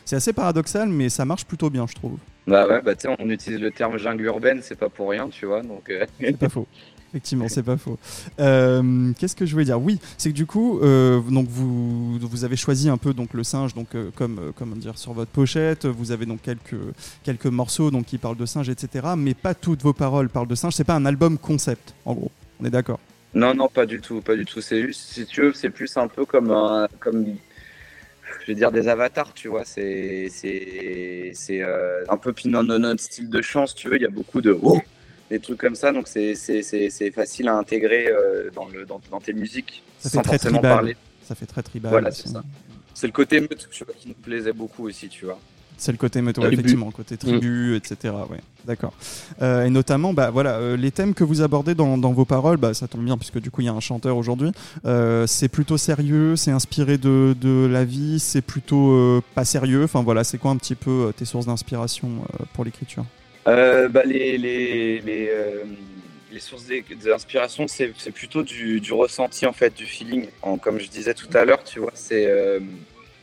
[0.05, 2.17] c'est assez paradoxal, mais ça marche plutôt bien, je trouve.
[2.47, 5.63] Bah ouais, bah on utilise le terme jungle urbaine, c'est pas pour rien, tu vois.
[5.63, 6.67] Donc, C'est pas faux.
[7.15, 7.97] Effectivement, c'est pas faux.
[8.41, 9.81] Euh, Qu'est-ce que je voulais dire?
[9.81, 13.45] Oui, c'est que du coup, euh, donc vous, vous avez choisi un peu donc le
[13.45, 15.87] singe, donc euh, comme euh, comment dire sur votre pochette.
[15.87, 16.75] Vous avez donc quelques
[17.23, 19.11] quelques morceaux donc qui parlent de singe, etc.
[19.17, 20.75] Mais pas toutes vos paroles parlent de singe.
[20.75, 22.33] C'est pas un album concept, en gros.
[22.61, 22.99] On est d'accord?
[23.33, 24.61] Non, non, pas du tout, pas du tout.
[24.61, 26.53] C'est juste, si tu veux, c'est plus un peu comme
[26.99, 27.27] comme,
[28.41, 29.65] je vais dire des avatars, tu vois.
[29.65, 33.97] C'est, c'est, euh, un peu dans notre style de chant, si tu veux.
[33.97, 34.79] Il y a beaucoup de oh,
[35.31, 38.85] des trucs comme ça, donc c'est, c'est, c'est, c'est facile à intégrer euh, dans le,
[38.85, 40.73] dans, dans tes musiques, Ça fait sans très forcément tribal.
[40.73, 40.97] parler.
[41.27, 41.91] Ça fait très tribal.
[41.91, 42.43] Voilà, c'est ça.
[42.93, 45.39] C'est le côté meute, tu vois, qui nous plaisait beaucoup aussi, tu vois.
[45.77, 48.15] C'est le côté météo, effectivement, côté tribu, etc.
[48.31, 48.93] Ouais, d'accord.
[49.43, 52.59] Euh, et notamment, bah voilà, euh, les thèmes que vous abordez dans, dans vos paroles,
[52.59, 54.53] bah, ça tombe bien puisque du coup il y a un chanteur aujourd'hui.
[54.85, 59.83] Euh, c'est plutôt sérieux, c'est inspiré de, de la vie, c'est plutôt euh, pas sérieux.
[59.83, 63.05] Enfin voilà, c'est quoi un petit peu euh, tes sources d'inspiration euh, pour l'écriture?
[63.47, 65.65] Euh, bah, les, les, les, euh,
[66.33, 66.67] les sources
[67.05, 70.29] d'inspiration, c'est plutôt du, ressenti, en fait, du feeling.
[70.43, 72.61] En- comme je disais tout à l'heure, tu vois, c'est euh,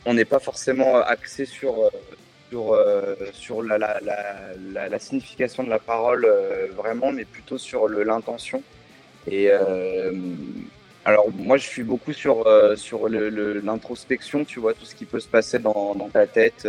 [0.06, 1.90] on n'est pas forcément axé sur,
[2.50, 2.76] sur,
[3.32, 6.26] sur la, la, la, la, signification de la parole
[6.76, 8.62] vraiment, mais plutôt sur l'intention.
[9.30, 9.50] Et
[11.04, 12.44] alors, moi, je suis beaucoup sur,
[12.76, 16.66] sur l'introspection, tu vois, tout ce qui peut se passer dans, ta tête.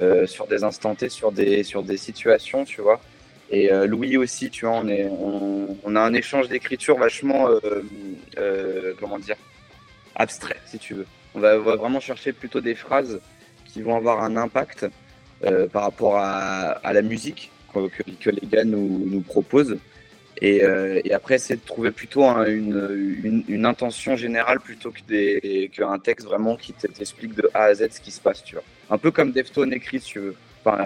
[0.00, 2.98] Euh, sur des instants T, sur des, sur des situations, tu vois.
[3.50, 5.06] Et euh, Louis aussi, tu vois, on, est,
[5.84, 7.48] on, a un échange d'écriture vachement,
[8.38, 9.36] euh, comment dire,
[10.14, 11.06] abstrait, si tu veux.
[11.34, 13.20] On va, vraiment chercher plutôt des phrases
[13.66, 14.86] qui vont avoir un impact
[15.72, 17.88] par rapport à, la musique que,
[18.20, 19.76] que- les gars nous, nous proposent.
[20.40, 20.62] Et,
[21.12, 26.56] après, c'est de trouver plutôt un- une, une, intention générale plutôt que qu'un texte vraiment
[26.56, 28.64] qui te- t'explique de A à Z ce qui se passe, tu vois.
[28.92, 30.36] Un peu comme Deftone écrit, si tu veux.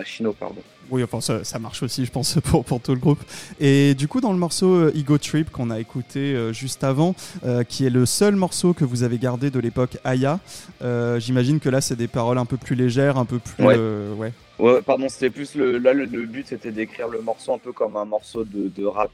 [0.04, 0.62] Chino, pardon.
[0.90, 3.20] Oui, enfin ça, ça marche aussi, je pense, pour, pour tout le groupe.
[3.60, 7.14] Et du coup, dans le morceau euh, Ego Trip qu'on a écouté euh, juste avant,
[7.44, 10.40] euh, qui est le seul morceau que vous avez gardé de l'époque Aya,
[10.82, 13.64] euh, j'imagine que là, c'est des paroles un peu plus légères, un peu plus.
[13.64, 13.74] Ouais.
[13.76, 14.32] euh, ouais.
[14.58, 15.76] Ouais, pardon, c'était plus le.
[15.76, 18.86] Là, le, le but, c'était d'écrire le morceau un peu comme un morceau de, de
[18.86, 19.10] rap,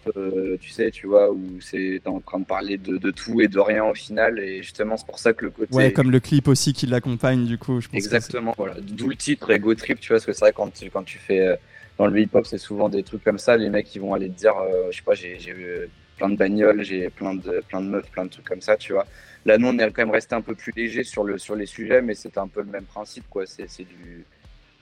[0.60, 3.58] tu sais, tu vois, où c'est en train de parler de, de tout et de
[3.58, 4.38] rien au final.
[4.38, 5.74] Et justement, c'est pour ça que le côté.
[5.74, 7.96] Ouais, comme le clip aussi qui l'accompagne, du coup, je pense.
[7.96, 8.74] Exactement, voilà.
[8.80, 11.18] D'où le titre Ego Trip, tu vois, parce que c'est vrai, quand tu, quand tu
[11.18, 11.58] fais.
[12.00, 13.56] Euh, dans le hip-hop, c'est souvent des trucs comme ça.
[13.56, 16.36] Les mecs, ils vont aller te dire, euh, je sais pas, j'ai eu plein de
[16.36, 19.06] bagnoles, j'ai plein de, plein de meufs, plein de trucs comme ça, tu vois.
[19.44, 21.66] Là, nous, on est quand même resté un peu plus léger sur, le, sur les
[21.66, 23.44] sujets, mais c'est un peu le même principe, quoi.
[23.46, 24.24] C'est du.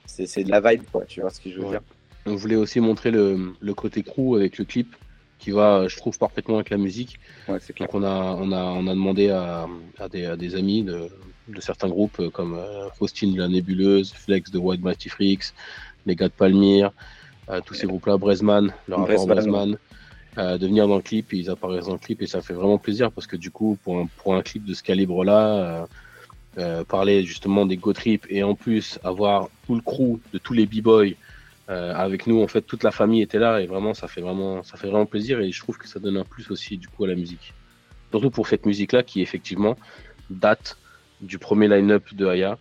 [0.05, 1.69] C'est de la vibe, quoi, tu vois ce que je veux Ouais.
[1.71, 1.81] dire.
[2.25, 4.95] On voulait aussi montrer le, le côté crew avec le clip,
[5.39, 7.19] qui va, je trouve, parfaitement avec la musique.
[7.47, 7.87] Ouais, clair.
[7.87, 11.07] Donc on a, on a, on a demandé à, à, des, à des amis de,
[11.47, 15.53] de certains groupes euh, comme euh, Faustine de la Nébuleuse, Flex de White Mighty Freaks,
[16.05, 16.91] les gars de Palmyre,
[17.49, 19.77] euh, tous ces groupes-là, Bresman, le rapport Bresman,
[20.37, 22.77] euh, de venir dans le clip, ils apparaissent dans le clip et ça fait vraiment
[22.77, 25.85] plaisir parce que du coup, pour un, pour un clip de ce calibre-là, euh,
[26.57, 30.53] euh, parler justement des Go Trip et en plus avoir tout le crew de tous
[30.53, 31.15] les b-boys
[31.69, 34.61] euh, avec nous, en fait, toute la famille était là et vraiment, ça fait vraiment,
[34.61, 37.05] ça fait vraiment plaisir et je trouve que ça donne un plus aussi du coup
[37.05, 37.53] à la musique.
[38.09, 39.77] Surtout pour cette musique-là qui effectivement
[40.29, 40.77] date
[41.21, 42.57] du premier line-up de Aya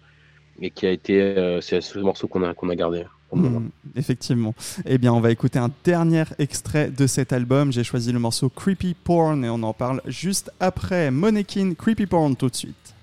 [0.61, 3.05] et qui a été, euh, c'est ce morceau qu'on a, qu'on a gardé.
[3.32, 4.54] Hmm, effectivement.
[4.84, 7.72] Eh bien, on va écouter un dernier extrait de cet album.
[7.72, 11.10] J'ai choisi le morceau Creepy Porn et on en parle juste après.
[11.10, 12.94] Monekin, Creepy Porn tout de suite.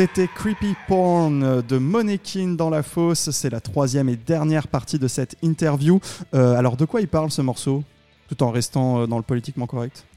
[0.00, 3.28] C'était Creepy Porn de Monekin dans la fosse.
[3.32, 6.00] C'est la troisième et dernière partie de cette interview.
[6.32, 7.84] Euh, alors, de quoi il parle ce morceau
[8.26, 10.06] Tout en restant euh, dans le politiquement correct?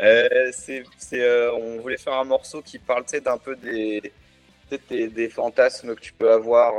[0.00, 0.52] Euh,
[1.60, 4.12] on voulait faire un morceau qui parle d'un peu des,
[4.88, 6.72] des, fantasmes que tu peux avoir,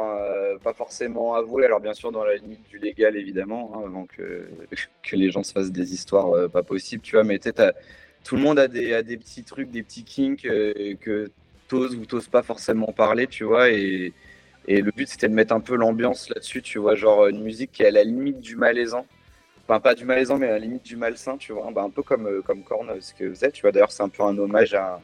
[0.63, 1.65] pas forcément avoués.
[1.65, 4.48] Alors bien sûr dans la limite du légal évidemment, hein, avant que,
[5.04, 7.26] que les gens se fassent des histoires pas possibles, tu vois.
[7.26, 7.74] Mais tu sais,
[8.23, 11.32] tout le monde a des, a des petits trucs, des petits kinks euh, que
[11.67, 13.69] t'oses ou t'oses pas forcément parler, tu vois.
[13.69, 14.13] Et,
[14.67, 17.71] et le but c'était de mettre un peu l'ambiance là-dessus, tu vois, genre une musique
[17.71, 19.05] qui est à la limite du malaisant.
[19.67, 21.69] Enfin, pas du malaisant, mais à la limite du malsain, tu vois.
[21.71, 23.71] Bah, un peu comme, euh, comme Korn, euh, ce que vous êtes, tu vois.
[23.71, 24.99] D'ailleurs, c'est un peu un hommage à,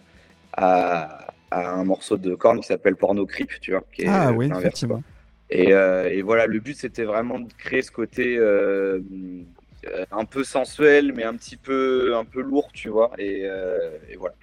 [0.53, 3.83] à, à un morceau de Korn qui s'appelle Porno Creep, tu vois.
[3.93, 5.03] Qui est, Ah oui, effectivement.
[5.51, 8.39] et, euh, et voilà, le but c'était vraiment de créer ce côté
[10.11, 13.11] un peu sensuel, mais un petit peu, un peu lourd, tu vois.
[13.17, 14.35] Et, euh, et voilà.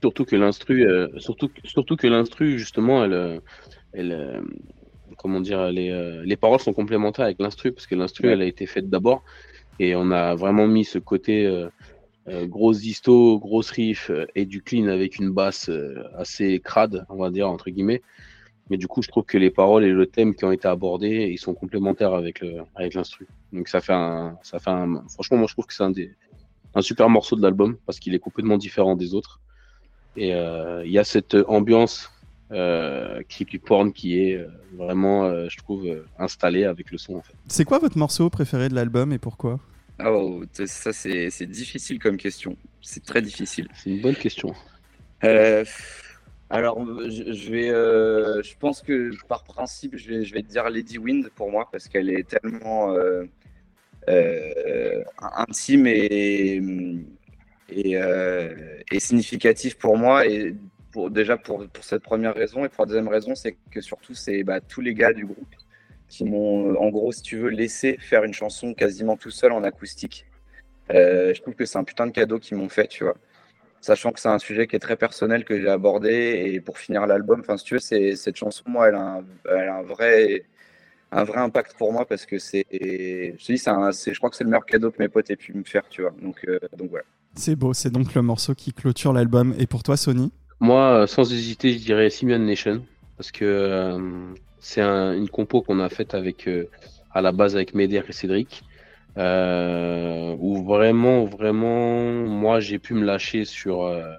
[0.00, 3.38] Surtout que l'instru, euh, surtout, surtout que l'instru, justement, elle, euh,
[3.92, 4.40] elle, euh,
[5.16, 8.32] comment dire, euh, les paroles sont complémentaires avec l'instru parce que l'instru, Ouais.
[8.34, 9.22] elle a été faite d'abord
[9.78, 11.68] et on a vraiment mis ce côté euh,
[12.28, 17.06] euh, grosse disto, grosse riff euh, et du clean avec une basse euh, assez crade,
[17.08, 18.02] on va dire entre guillemets.
[18.68, 21.28] Mais du coup, je trouve que les paroles et le thème qui ont été abordés,
[21.30, 23.28] ils sont complémentaires avec le, avec l'instru.
[23.56, 26.14] Donc ça fait un, ça fait un, franchement, moi je trouve que c'est un des,
[26.74, 29.40] un super morceau de l'album parce qu'il est complètement différent des autres.
[30.16, 32.10] Et euh, il y a cette ambiance
[32.52, 35.84] euh, creepy porn qui est euh, vraiment, euh, je trouve,
[36.18, 37.34] installée avec le son en fait.
[37.48, 39.58] C'est quoi votre morceau préféré de l'album et pourquoi?
[40.04, 42.56] Oh, ça c'est c'est difficile comme question.
[42.82, 43.68] C'est très difficile.
[43.74, 44.54] C'est une bonne question.
[45.24, 45.64] Euh,
[46.50, 50.48] alors, je, je vais, euh, je pense que par principe, je vais, je vais te
[50.48, 53.24] dire Lady Wind pour moi parce qu'elle est tellement euh,
[55.18, 56.60] intime et
[57.68, 60.54] et, euh, et significative pour moi et
[60.92, 64.14] pour déjà pour, pour cette première raison et pour la deuxième raison, c'est que surtout
[64.14, 65.54] c'est bah, tous les gars du groupe
[66.08, 69.64] qui m'ont, en gros, si tu veux, laissé faire une chanson quasiment tout seul en
[69.64, 70.24] acoustique.
[70.92, 73.16] Euh, je trouve que c'est un putain de cadeau qu'ils m'ont fait, tu vois
[73.82, 77.06] sachant que c'est un sujet qui est très personnel que j'ai abordé et pour finir
[77.06, 80.44] l'album enfin si tu veux c'est cette chanson moi elle a elle a un vrai
[81.16, 84.18] un vrai impact pour moi parce que c'est je te dis c'est un- c'est- je
[84.18, 86.12] crois que c'est le meilleur cadeau que mes potes aient pu me faire tu vois
[86.22, 87.04] donc euh, donc voilà
[87.36, 89.54] C'est beau, c'est donc le morceau qui clôture l'album.
[89.58, 90.32] Et pour toi, Sony?
[90.60, 92.82] Moi, euh, sans hésiter, je dirais Simian Nation
[93.16, 96.66] parce que euh, c'est un- une compo qu'on a faite avec, euh,
[97.10, 98.62] à la base avec Meder et Cédric.
[99.18, 104.12] Euh, où vraiment, vraiment, moi, j'ai pu me lâcher sur, euh,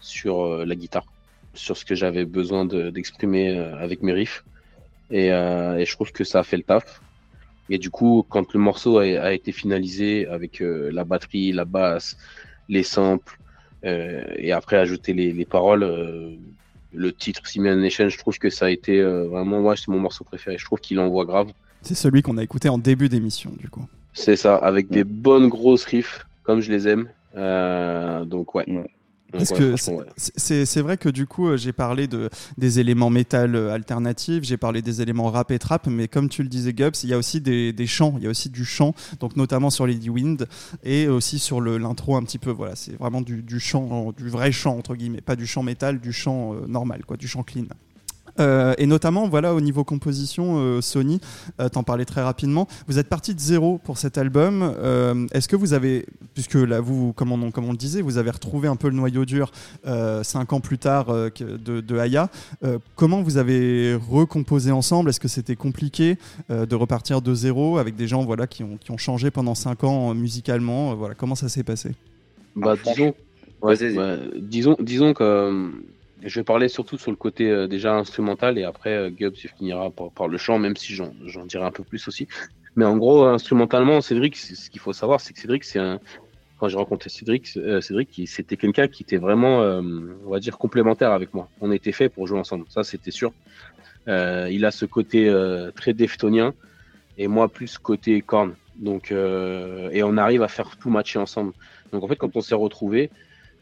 [0.00, 1.04] sur euh, la guitare,
[1.54, 4.44] sur ce que j'avais besoin de- d'exprimer euh, avec mes riffs.
[5.12, 7.00] Et, euh, et je trouve que ça a fait le taf.
[7.70, 11.64] Et du coup, quand le morceau a, a été finalisé avec euh, la batterie, la
[11.64, 12.16] basse,
[12.68, 13.38] les samples,
[13.84, 16.34] euh, et après ajouter les, les paroles, euh,
[16.92, 20.00] le titre Simian Nation, je trouve que ça a été euh, vraiment, moi, c'est mon
[20.00, 20.58] morceau préféré.
[20.58, 21.52] Je trouve qu'il envoie grave.
[21.82, 23.86] C'est celui qu'on a écouté en début d'émission, du coup.
[24.12, 27.08] C'est ça, avec des bonnes grosses riffs, comme je les aime.
[27.34, 28.64] Euh, donc ouais.
[28.68, 28.90] Ouais.
[29.32, 30.04] Parce ouais, que ouais.
[30.16, 33.72] c'est- c'est c'est vrai que du coup, euh, j'ai parlé de, des éléments métal euh,
[33.72, 37.08] alternatifs, j'ai parlé des éléments rap et trap, mais comme tu le disais, Gubs, il
[37.08, 39.86] y a aussi des, des chants, il y a aussi du chant, donc notamment sur
[39.86, 40.46] Lady Wind
[40.84, 42.50] et aussi sur le- l'intro un petit peu.
[42.50, 46.00] Voilà, c'est vraiment du, du chant, du vrai chant, entre guillemets, pas du chant métal,
[46.00, 47.64] du chant euh, normal, quoi, du chant clean.
[48.40, 51.20] Euh, et notamment, voilà, au niveau composition, euh, Sony,
[51.60, 52.66] euh, t'en parlais très rapidement.
[52.86, 54.62] Vous êtes parti de zéro pour cet album.
[54.62, 58.18] Euh, Est-ce que vous avez, puisque là, vous, comme on, comme on le disait, vous
[58.18, 59.50] avez retrouvé un peu le noyau dur
[59.86, 62.30] euh, cinq ans plus tard euh, de, de Aya.
[62.64, 65.10] Euh, comment vous avez recomposé ensemble?
[65.10, 66.16] Est-ce que c'était compliqué
[66.50, 69.54] euh, de repartir de zéro avec des gens, voilà, qui ont, qui ont changé pendant
[69.54, 70.92] cinq ans euh, musicalement?
[70.92, 71.92] Euh, Voilà, comment ça s'est passé?
[72.56, 73.14] Bah, Ah, disons,
[73.62, 75.68] ouais, ouais, disons, disons que euh,
[76.24, 79.90] je vais parler surtout sur le côté euh, déjà instrumental et après euh, Gubbs finira
[79.90, 82.28] par, par le chant, même si j'en dirai un peu plus aussi.
[82.76, 86.00] Mais en gros, instrumentalement, Cédric, ce qu'il faut savoir, c'est que Cédric, c'est un.
[86.58, 89.82] Quand j'ai rencontré Cédric, euh, Cédric, c'était quelqu'un qui était vraiment, euh,
[90.24, 91.48] on va dire, complémentaire avec moi.
[91.60, 93.32] On était fait pour jouer ensemble, ça c'était sûr.
[94.06, 95.32] Il a ce côté
[95.76, 96.54] très deftonien
[97.18, 98.54] et moi plus côté corne.
[98.76, 101.52] Donc, et on arrive à faire tout matcher ensemble.
[101.92, 103.10] Donc en fait, quand on s'est retrouvés,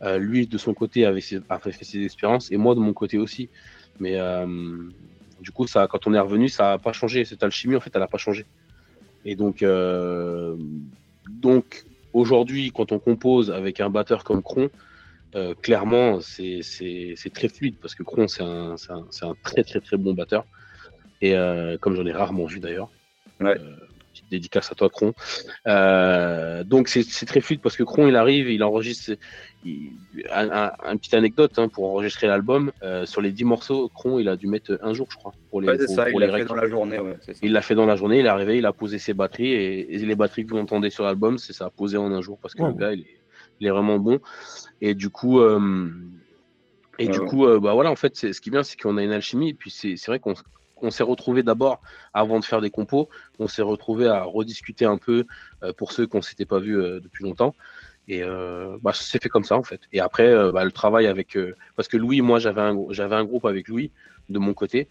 [0.03, 2.93] euh, lui de son côté avait, ses- avait fait ses expériences et moi de mon
[2.93, 3.51] côté aussi.
[3.99, 4.47] Mais euh,
[5.41, 7.25] du coup, ça, quand on est revenu, ça n'a pas changé.
[7.25, 8.47] Cette alchimie, en fait, elle n'a pas changé.
[9.25, 10.57] Et donc, euh,
[11.29, 14.71] donc aujourd'hui, quand on compose avec un batteur comme Kron,
[15.35, 16.63] euh, clairement, c'est
[17.35, 20.45] très fluide parce que Kron, c'est un, un, un très très très bon batteur.
[21.21, 22.91] Et euh, comme j'en ai rarement vu d'ailleurs.
[23.41, 23.59] Ouais.
[23.59, 23.77] Euh,
[24.31, 25.13] dédicace à toi, Kron.
[25.67, 29.13] Euh, donc c'est très fluide parce que Kron, il arrive, il enregistre.
[29.63, 29.93] il-
[30.33, 32.73] un, un- un petite anecdote hein, pour enregistrer l'album.
[32.83, 35.61] euh, sur les 10 morceaux, Kron, il a dû mettre un jour, je crois, pour
[35.61, 37.41] les, Ouais, pour- ça pour il les l'a fait dans la journée ouais, c'est ça.
[37.43, 39.95] Il l'a fait dans la journée, il est arrivé, il a posé ses batteries et,
[39.95, 42.55] et les batteries que vous entendez sur l'album, c'est ça, posé en un jour parce
[42.55, 43.21] que le gars, il est,
[43.61, 44.19] il est vraiment bon.
[44.81, 45.91] Et du coup, euh,
[46.99, 49.13] Et du coup, bah voilà, en fait, ce qui est bien, c'est qu'on a une
[49.13, 49.51] alchimie.
[49.51, 50.35] Et puis c'est vrai qu'on
[50.83, 51.81] on s'est retrouvé d'abord,
[52.15, 53.09] avant de faire des compos,
[53.39, 55.27] on s'est retrouvé à rediscuter un peu
[55.77, 57.55] pour ceux qu'on s'était pas vu depuis longtemps.
[58.09, 59.83] Et euh, bah, c'est fait comme ça en fait.
[59.93, 61.39] Et après, bah, le travail avec,
[61.77, 63.93] parce que Louis, moi j'avais un, j'avais un groupe avec Louis
[64.29, 64.89] de mon côté.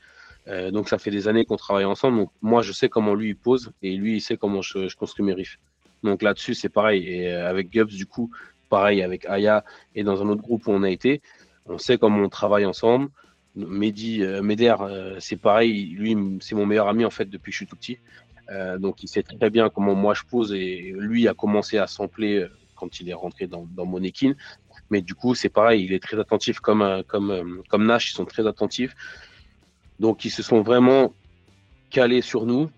[0.72, 2.18] donc ça fait des années qu'on travaille ensemble.
[2.20, 5.34] Donc moi je sais comment lui pose et lui il sait comment je, construis mes
[5.34, 5.60] riffs.
[6.04, 7.08] Donc là-dessus c'est pareil.
[7.08, 8.32] Et avec Gubs du coup,
[8.70, 9.66] pareil avec Aya
[9.96, 11.22] et dans un autre groupe où on a été,
[11.66, 13.10] on sait comment on travaille ensemble.
[13.56, 17.54] Mehdi, euh, Meder, euh, c'est pareil, lui, c'est mon meilleur ami en fait depuis que
[17.54, 17.98] je suis tout petit.
[18.50, 21.86] Euh, donc il sait très bien comment moi je pose et lui a commencé à
[21.88, 24.34] sampler quand il est rentré dans, dans Monekin.
[24.90, 28.26] Mais du coup, c'est pareil, il est très attentif comme, comme, comme Nash, ils sont
[28.26, 28.96] très attentifs.
[30.00, 31.14] Donc ils se sont vraiment
[31.92, 32.72] calés sur nous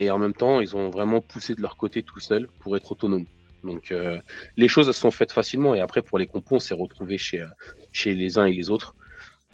[0.00, 2.92] et en même temps, ils ont vraiment poussé de leur côté tout seul pour être
[2.92, 3.26] autonomes.
[3.62, 3.94] Donc
[4.58, 7.46] les choses se sont faites facilement et après pour les compos, on s'est retrouvés chez,
[7.92, 8.94] chez les uns et les autres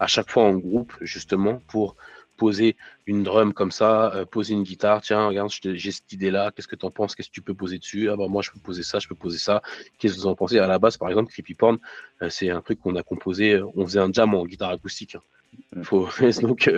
[0.01, 1.95] à chaque fois en groupe, justement, pour
[2.41, 2.77] poser
[3.07, 6.75] une drum comme ça, euh, poser une guitare, tiens, regarde, j'ai cette idée-là, qu'est-ce que
[6.75, 8.09] tu en penses, qu'est-ce que tu peux poser dessus?
[8.09, 9.61] Ah bah moi je peux poser ça, je peux poser ça,
[9.99, 10.59] qu'est-ce que vous en pensez?
[10.59, 11.77] À la base, par exemple, Creepy Porn,
[12.23, 15.17] euh, c'est un truc qu'on a composé, euh, on faisait un jam en guitare acoustique.
[15.17, 15.83] Hein.
[15.83, 16.09] Faut...
[16.41, 16.71] donc,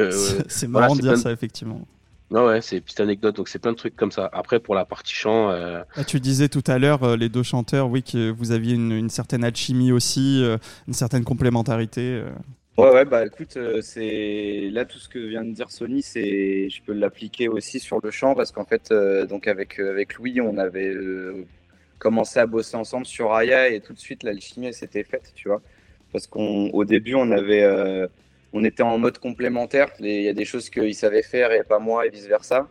[0.49, 1.87] c'est marrant de dire ça, effectivement.
[2.33, 4.29] Ouais, ouais, c'est une petite anecdote, donc c'est plein de trucs comme ça.
[4.33, 5.51] Après, pour la partie chant.
[5.51, 9.11] Ah, tu disais tout à l'heure, les deux chanteurs, oui, que vous aviez une, une
[9.11, 10.43] certaine alchimie aussi,
[10.89, 12.23] une certaine complémentarité.
[12.79, 16.71] Ouais, ouais, bah écoute, euh, c'est là tout ce que vient de dire Sony, c'est
[16.71, 20.15] je peux l'appliquer aussi sur le chant parce qu'en fait, euh, donc avec euh, avec
[20.15, 20.95] Louis, on avait
[21.99, 25.61] commencé à bosser ensemble sur Aya et tout de suite l'alchimie s'était faite, tu vois,
[26.13, 27.63] parce qu'au début on avait
[28.55, 31.79] on était en mode complémentaire, il y a des choses qu'il savait faire et pas
[31.79, 32.69] moi et vice versa.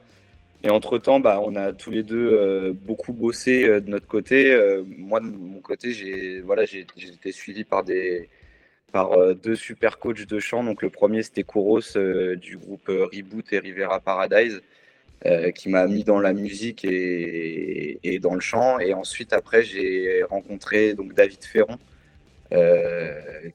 [0.64, 4.56] Et entre temps, bah, on a tous les deux beaucoup bossé de notre côté.
[4.98, 8.30] moi, de mon côté, j'ai voilà, j'ai été suivi par des,
[8.92, 10.64] par euh, deux super coachs de chant.
[10.64, 14.62] Donc le premier c'était Kouros euh, du groupe euh, Reboot et Rivera Paradise
[15.54, 18.80] qui m'a mis dans la musique et, et, dans le chant.
[18.80, 21.78] Et ensuite après j'ai rencontré donc David Ferron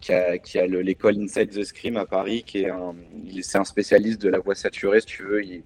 [0.01, 2.95] qui a, a l'école Inside the Scream à Paris, qui est un,
[3.43, 5.43] c'est un spécialiste de la voix saturée si tu veux.
[5.43, 5.65] Il,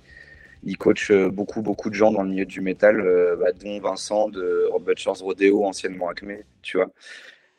[0.64, 2.96] il coach beaucoup beaucoup de gens dans le milieu du métal,
[3.38, 6.90] bah, dont Vincent de Robert Charles Rodeo, anciennement Acme, tu vois.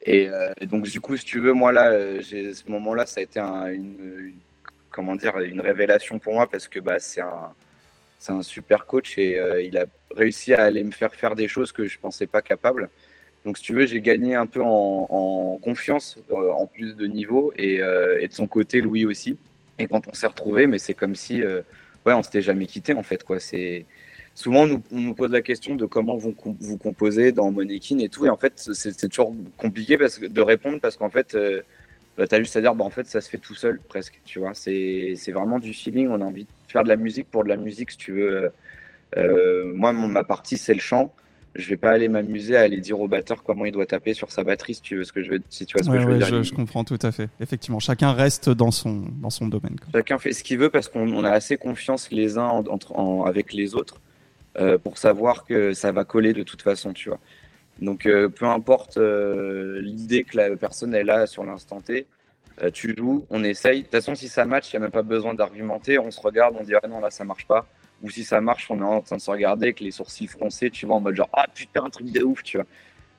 [0.07, 3.23] Euh, et, donc, du coup, si tu veux, moi, là, euh, ce moment-là, ça a
[3.23, 4.33] été une,
[4.89, 7.53] comment dire, une révélation pour moi parce que bah, c'est un,
[8.29, 9.85] un super coach et euh, il a
[10.15, 12.89] réussi à aller me faire faire des choses que je pensais pas capable.
[13.45, 17.75] Donc, si tu veux, j'ai gagné un peu en, confiance, en plus de niveau et,
[17.75, 19.37] et, de son côté, Louis aussi.
[19.79, 23.01] Et quand on s'est retrouvés, mais c'est comme si, ouais, on s'était jamais quitté en
[23.01, 23.39] fait, quoi.
[23.39, 23.85] C'est,
[24.33, 28.25] souvent on nous, pose la question de comment vous, vous composez dans Monekin et tout.
[28.25, 31.61] Et en fait, c'est toujours compliqué parce que, de répondre parce qu'en fait, euh,
[32.17, 34.21] bah, tu as juste à dire, bah, en fait, ça se fait tout seul presque.
[34.25, 36.07] Tu vois, c'est vraiment du feeling.
[36.09, 38.51] On a envie de faire de la musique pour de la musique, si tu veux.
[39.17, 41.13] Euh, moi, ma partie, c'est le chant.
[41.53, 44.31] Je vais pas aller m'amuser à aller dire au batteur comment il doit taper sur
[44.31, 46.07] sa batterie, si tu veux ce que je veux, si tu vois ce que je
[46.07, 46.43] veux dire.
[46.43, 47.27] Je, comprends tout à fait.
[47.41, 49.75] Effectivement, chacun reste dans son dans son domaine.
[49.91, 52.93] Chacun fait ce qu'il veut parce qu'on a assez confiance les uns entre,
[53.27, 53.99] avec les autres
[54.57, 57.19] euh, pour savoir que ça va coller de toute façon, tu vois.
[57.79, 62.07] Donc, euh, peu importe euh, l'idée que la personne est là sur l'instant T,
[62.73, 63.79] tu joues, on essaye.
[63.79, 65.97] De toute façon, si ça match, il n'y a même pas besoin d'argumenter.
[65.97, 67.65] On se regarde, on dit ah non, là, ça marche pas.
[68.03, 70.69] Ou si ça marche, on est en train de se regarder avec les sourcils froncés,
[70.69, 72.67] tu vois, en mode genre ah putain, un truc de ouf, tu vois.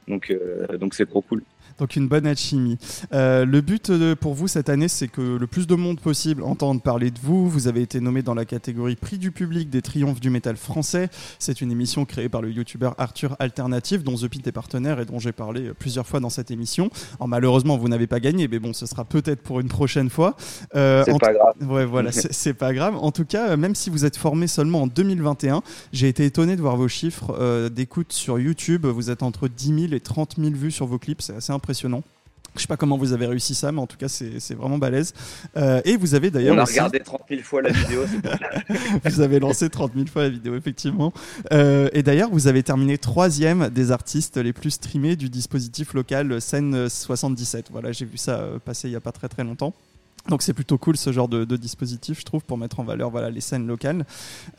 [0.06, 0.32] Donc,
[0.78, 1.42] donc c'est trop cool.
[1.78, 2.78] Donc une bonne alchimie.
[3.12, 6.82] Euh, le but pour vous cette année, c'est que le plus de monde possible entende
[6.82, 7.48] parler de vous.
[7.48, 11.08] Vous avez été nommé dans la catégorie Prix du public des triomphes du métal français.
[11.38, 15.04] C'est une émission créée par le youtubeur Arthur Alternative, dont The Pit est partenaire et
[15.04, 16.90] dont j'ai parlé plusieurs fois dans cette émission.
[17.16, 20.36] Alors, malheureusement, vous n'avez pas gagné, mais bon, ce sera peut-être pour une prochaine fois.
[20.74, 21.54] Euh, c'est pas grave.
[21.70, 22.96] Ouais, voilà, c'est pas grave.
[22.96, 25.62] En tout cas, même si vous êtes formé seulement en 2021,
[25.92, 28.86] j'ai été étonné de voir vos chiffres euh, d'écoute sur YouTube.
[28.86, 31.22] Vous êtes entre 10 000 et 30 000 vues sur vos clips.
[31.22, 31.61] C'est assez impressionnant.
[32.54, 35.14] Je sais pas comment vous avez réussi ça, mais en tout cas, c'est vraiment balèze.
[35.56, 36.54] Euh, et vous avez d'ailleurs.
[36.54, 38.04] On a regardé 30 000 fois la vidéo.
[39.04, 41.14] vous avez lancé 30 000 fois la vidéo, effectivement.
[41.52, 46.42] Euh, et d'ailleurs, vous avez terminé troisième des artistes les plus streamés du dispositif local
[46.42, 47.68] Scène 77.
[47.72, 49.72] Voilà, j'ai vu ça euh, passer il y a pas très très longtemps.
[50.28, 53.28] Donc c'est plutôt cool ce genre de, dispositif, je trouve, pour mettre en valeur voilà,
[53.28, 54.04] les scènes locales.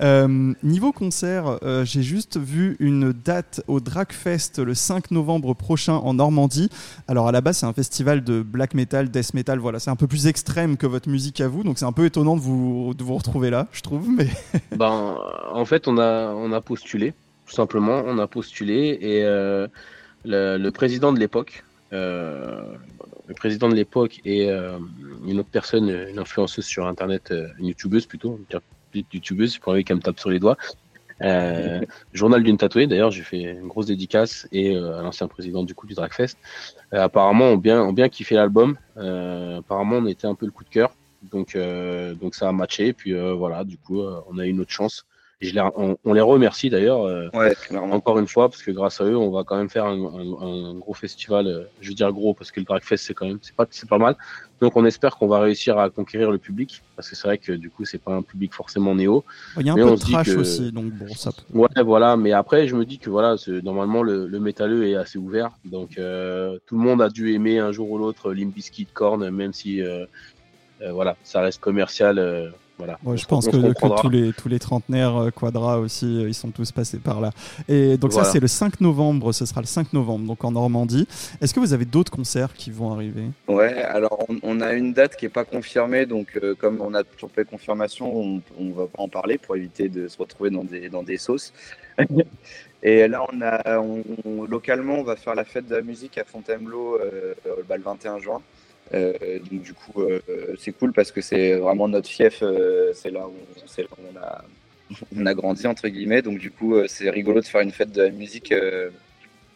[0.02, 5.94] Euh, niveau concert, euh, j'ai juste vu une date au Dragfest le 5 novembre prochain
[5.94, 6.70] en Normandie.
[7.08, 9.96] Alors à la base, c'est un festival de black metal, death metal, voilà, c'est un
[9.96, 12.94] peu plus extrême que votre musique à vous, donc c'est un peu étonnant de vous,
[12.94, 14.10] de vous retrouver là, je trouve.
[14.10, 14.28] Mais...
[14.76, 15.16] ben,
[15.52, 17.14] en fait, on a, on a postulé,
[17.48, 19.68] tout simplement, on a postulé, et euh,
[20.26, 21.64] le, le, président de l'époque,
[23.28, 24.78] le président de l'époque et, euh,
[25.26, 28.40] une autre personne, une influenceuse sur Internet, euh, une youtubeuse plutôt,
[28.94, 30.58] une youtubeuse, pour qu'elle me tape sur les doigts.
[31.22, 31.82] Euh,
[32.14, 35.88] journal d'une tatouée, d'ailleurs, j'ai fait une grosse dédicace et à l'ancien président du coup
[35.88, 36.38] du Dragfest.
[36.92, 38.78] apparemment, on bien, on bien kiffé l'album.
[38.96, 40.96] apparemment, on était un peu le coup de cœur,
[41.32, 41.58] donc
[42.20, 42.88] donc ça a matché.
[42.88, 44.54] Et puis voilà, du coup, on a eu
[46.06, 47.30] on, les remercie d'ailleurs euh,
[47.72, 50.94] encore une fois parce que grâce à eux, on va quand même faire un, gros
[50.94, 51.48] festival.
[51.48, 53.90] Euh, je veux dire gros parce que le Dragfest c'est quand même c'est pas c'est
[53.90, 54.16] pas mal.
[54.62, 57.52] Donc on espère qu'on va réussir à conquérir le public parce que c'est vrai que
[57.52, 59.24] du coup c'est pas un public forcément néo.
[59.60, 61.32] Il y a un peu de trash aussi donc bon ça.
[61.54, 65.18] Ouais voilà mais après je me dis que voilà normalement le, le métalleux est assez
[65.18, 68.88] ouvert donc euh, tout le monde a dû aimer un jour ou l'autre Limp Bizkit,
[68.94, 69.82] Korn même si
[70.92, 72.98] voilà ça reste commercial voilà.
[73.16, 76.72] je pense que, tous, les, tous les trentenaires euh, Quadra aussi, euh, ils sont tous
[76.72, 77.32] passés par là.
[77.68, 81.08] Et donc ça, c'est le 5 novembre, ce sera le 5 novembre, donc en Normandie.
[81.42, 83.26] Est-ce que vous avez d'autres concerts qui vont arriver?
[83.48, 87.04] Ouais, alors on, a une date qui n'est pas confirmée, donc euh, comme on a
[87.04, 90.64] toujours pas confirmation, on ne va pas en parler pour éviter de se retrouver dans
[90.64, 91.54] des, dans des sauces.
[92.86, 93.82] Et là, on a,
[94.50, 96.98] localement, on va faire la fête de la musique à Fontainebleau
[97.70, 98.42] bah, le 21 juin.
[98.94, 100.20] Euh, donc du coup, euh,
[100.60, 102.40] c'est cool parce que c'est vraiment notre fief.
[102.44, 103.34] Euh, c'est là où,
[103.78, 104.44] on, a,
[105.18, 106.22] on a grandi entre guillemets.
[106.22, 108.54] Donc du coup, c'est rigolo de faire une fête de musique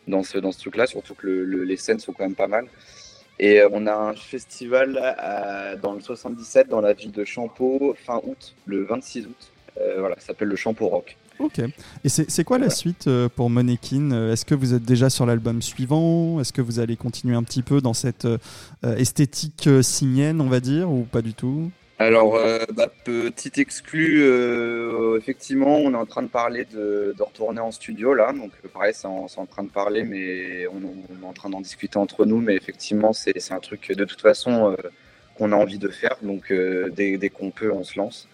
[0.08, 2.66] dans ce dans ce truc-là, surtout que les scènes sont quand même pas mal.
[3.40, 4.94] Et on a un festival
[5.82, 9.52] dans le 77 dans la ville de Champeau fin août, le 26 août.
[10.00, 11.18] Voilà, ça s'appelle le Champeau Rock.
[11.40, 11.60] Ok.
[12.04, 15.26] Et c'est quoi la suite euh, pour Monekin euh, Est-ce que vous êtes déjà sur
[15.26, 16.40] l'album suivant?
[16.40, 18.38] Est-ce que vous allez continuer un petit peu dans cette euh,
[18.98, 21.70] esthétique simienne, on va dire, ou pas du tout?
[22.00, 22.40] Alors,
[22.76, 24.24] bah, petit exclu,
[25.18, 28.34] effectivement, on est en train de parler de, retourner en studio là.
[28.34, 31.98] Donc, pareil, c'est en, en, train de parler, mais on, est en train d'en discuter
[31.98, 32.40] entre nous.
[32.40, 34.78] Mais effectivement, c'est un truc de toute façon
[35.40, 36.18] qu'on a envie de faire.
[36.22, 36.54] Donc,
[36.96, 38.28] dès, dès qu'on peut, on se lance.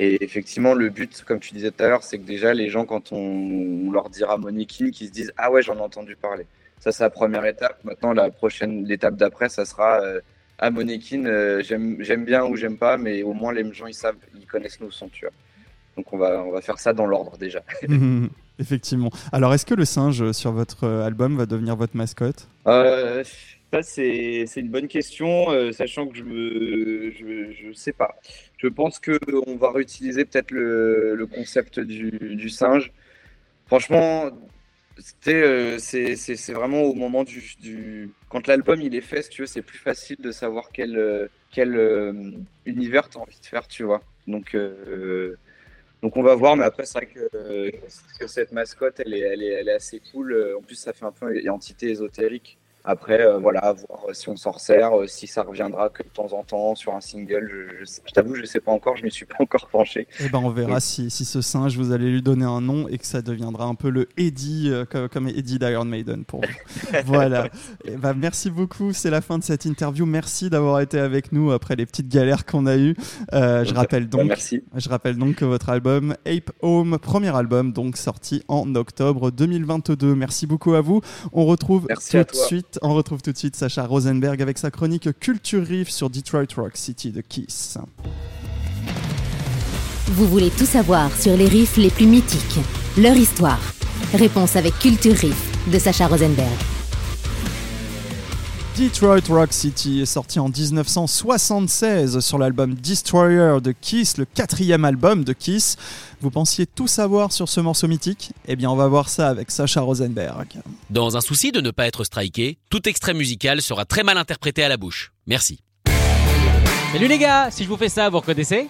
[0.00, 2.86] Et effectivement, le but, comme tu disais tout à l'heure, c'est que déjà, les gens,
[2.86, 6.46] quand on, leur dira Monikin, qu'ils se disent Ah ouais, j'en ai entendu parler.
[6.78, 7.82] Ça, c'est la première étape.
[7.82, 10.20] Maintenant, la prochaine, l'étape d'après, ça sera euh,
[10.60, 14.14] Ah, Monikin, euh, j'aime bien ou j'aime pas, mais au moins, les gens, ils savent,
[14.38, 15.34] ils connaissent nos sons, tu vois.
[15.96, 17.60] Donc, on va, on va faire ça dans l'ordre déjà.
[18.60, 19.10] Effectivement.
[19.32, 22.48] Alors, est-ce que le singe sur votre euh, album va devenir votre mascotte?
[22.68, 23.24] Euh,
[23.72, 28.16] Ça, c'est une bonne question, sachant que je ne je, je sais pas.
[28.58, 32.92] Je pense qu'on va réutiliser peut-être le, concept du, singe.
[33.66, 34.30] Franchement,
[35.28, 40.16] euh, c'est vraiment au moment du, quand l'album il est fait, tu c'est plus facile
[40.20, 42.12] de savoir quel quel euh,
[42.66, 44.02] univers tu as envie de faire, tu vois.
[44.26, 45.36] Donc euh,
[46.02, 49.52] donc on va voir, mais après c'est vrai que, cette mascotte elle est, elle est,
[49.52, 50.54] elle est assez cool.
[50.58, 52.58] En plus ça fait un peu entité ésotérique.
[52.90, 56.32] Après, euh, voilà, voir si on s'en resserre, euh, si ça reviendra que de temps
[56.32, 57.46] en temps sur un single.
[57.46, 60.08] Je, je, t'avoue, je ne sais pas encore, je ne m'y suis pas encore penché.
[60.20, 62.96] Eh ben, on verra si, si, ce singe, vous allez lui donner un nom et
[62.96, 66.96] que ça deviendra un peu le Eddie, euh, comme, Eddie d'Iron Maiden pour vous.
[67.04, 67.48] voilà.
[67.84, 70.06] Eh ben, merci beaucoup, c'est la fin de cette interview.
[70.06, 72.96] Merci d'avoir été avec nous après les petites galères qu'on a eues.
[73.32, 74.64] je, rappelle donc, merci.
[74.74, 80.14] je rappelle donc que votre album Ape Home, premier album, donc sorti en octobre 2022.
[80.14, 81.02] Merci beaucoup à vous.
[81.34, 85.08] On retrouve tout de suite on retrouve tout de suite Sacha Rosenberg avec sa chronique
[85.20, 87.78] Culture Riff sur Detroit Rock City de Kiss.
[90.08, 92.60] Vous voulez tout savoir sur les riffs les plus mythiques,
[92.96, 93.60] leur histoire.
[94.14, 96.77] Réponse avec Culture Riff de Sacha Rosenberg.
[98.78, 105.24] Detroit Rock City est sorti en 1976 sur l'album Destroyer de Kiss, le quatrième album
[105.24, 105.76] de Kiss.
[106.20, 108.30] Vous pensiez tout savoir sur ce morceau mythique?
[108.46, 110.60] Eh bien, on va voir ça avec Sacha Rosenberg.
[110.90, 114.62] Dans un souci de ne pas être striké, tout extrait musical sera très mal interprété
[114.62, 115.12] à la bouche.
[115.26, 115.58] Merci.
[116.90, 118.66] Salut les gars, si je vous fais ça, vous reconnaissez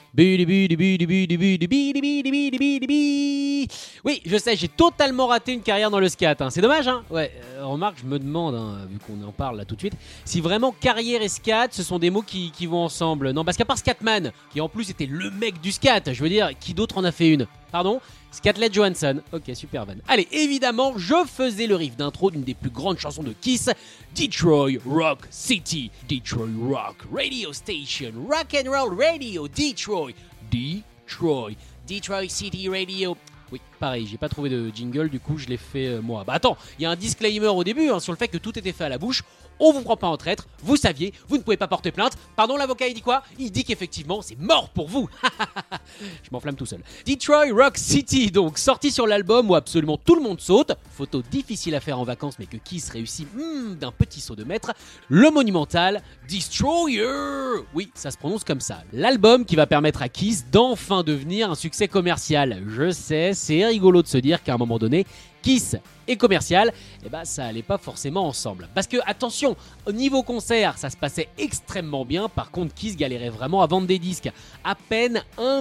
[4.04, 6.34] Oui, je sais, j'ai totalement raté une carrière dans le scat.
[6.40, 6.50] Hein.
[6.50, 9.64] C'est dommage, hein Ouais, euh, remarque, je me demande, hein, vu qu'on en parle là
[9.64, 9.94] tout de suite,
[10.24, 13.30] si vraiment carrière et scat, ce sont des mots qui, qui vont ensemble.
[13.30, 16.28] Non, parce qu'à part Scatman, qui en plus était le mec du scat, je veux
[16.28, 17.46] dire, qui d'autre en a fait une?
[17.70, 18.00] Pardon?
[18.30, 19.22] Scatlet Johansson.
[19.32, 19.94] Ok, super van.
[20.06, 23.70] Allez, évidemment, je faisais le riff d'intro d'une des plus grandes chansons de Kiss,
[24.14, 25.90] Detroit Rock City.
[26.08, 28.12] Detroit Rock Radio Station.
[28.28, 29.48] Rock and Roll Radio.
[29.48, 30.14] Detroit.
[30.50, 31.56] Detroit.
[31.88, 33.16] Detroit City Radio.
[33.50, 36.22] Oui, pareil, j'ai pas trouvé de jingle, du coup je l'ai fait euh, moi.
[36.22, 38.58] Bah attends, il y a un disclaimer au début hein, sur le fait que tout
[38.58, 39.24] était fait à la bouche.
[39.60, 42.12] On vous prend pas en traître, vous saviez, vous ne pouvez pas porter plainte.
[42.36, 43.22] Pardon, l'avocat, il dit quoi?
[43.38, 45.08] Il dit qu'effectivement, c'est mort pour vous.
[46.22, 46.82] Je m'enflamme tout seul.
[47.06, 50.72] Detroit Rock City, donc, sorti sur l'album où absolument tout le monde saute.
[50.90, 54.44] Photo difficile à faire en vacances, mais que Kiss réussit hmm, d'un petit saut de
[54.44, 54.72] maître.
[55.08, 57.06] Le monumental Destroyer
[57.74, 58.82] Oui, ça se prononce comme ça.
[58.92, 62.62] L'album qui va permettre à Kiss d'enfin devenir un succès commercial.
[62.68, 65.06] Je sais, c'est rigolo de se dire qu'à un moment donné,
[65.42, 65.76] Kiss
[66.08, 66.72] et commercial,
[67.04, 68.68] eh ben ça allait pas forcément ensemble.
[68.74, 69.56] Parce que attention,
[69.86, 72.28] au niveau concert, ça se passait extrêmement bien.
[72.28, 74.30] Par contre, Kiss galérait vraiment à vendre des disques.
[74.64, 75.60] À peine 1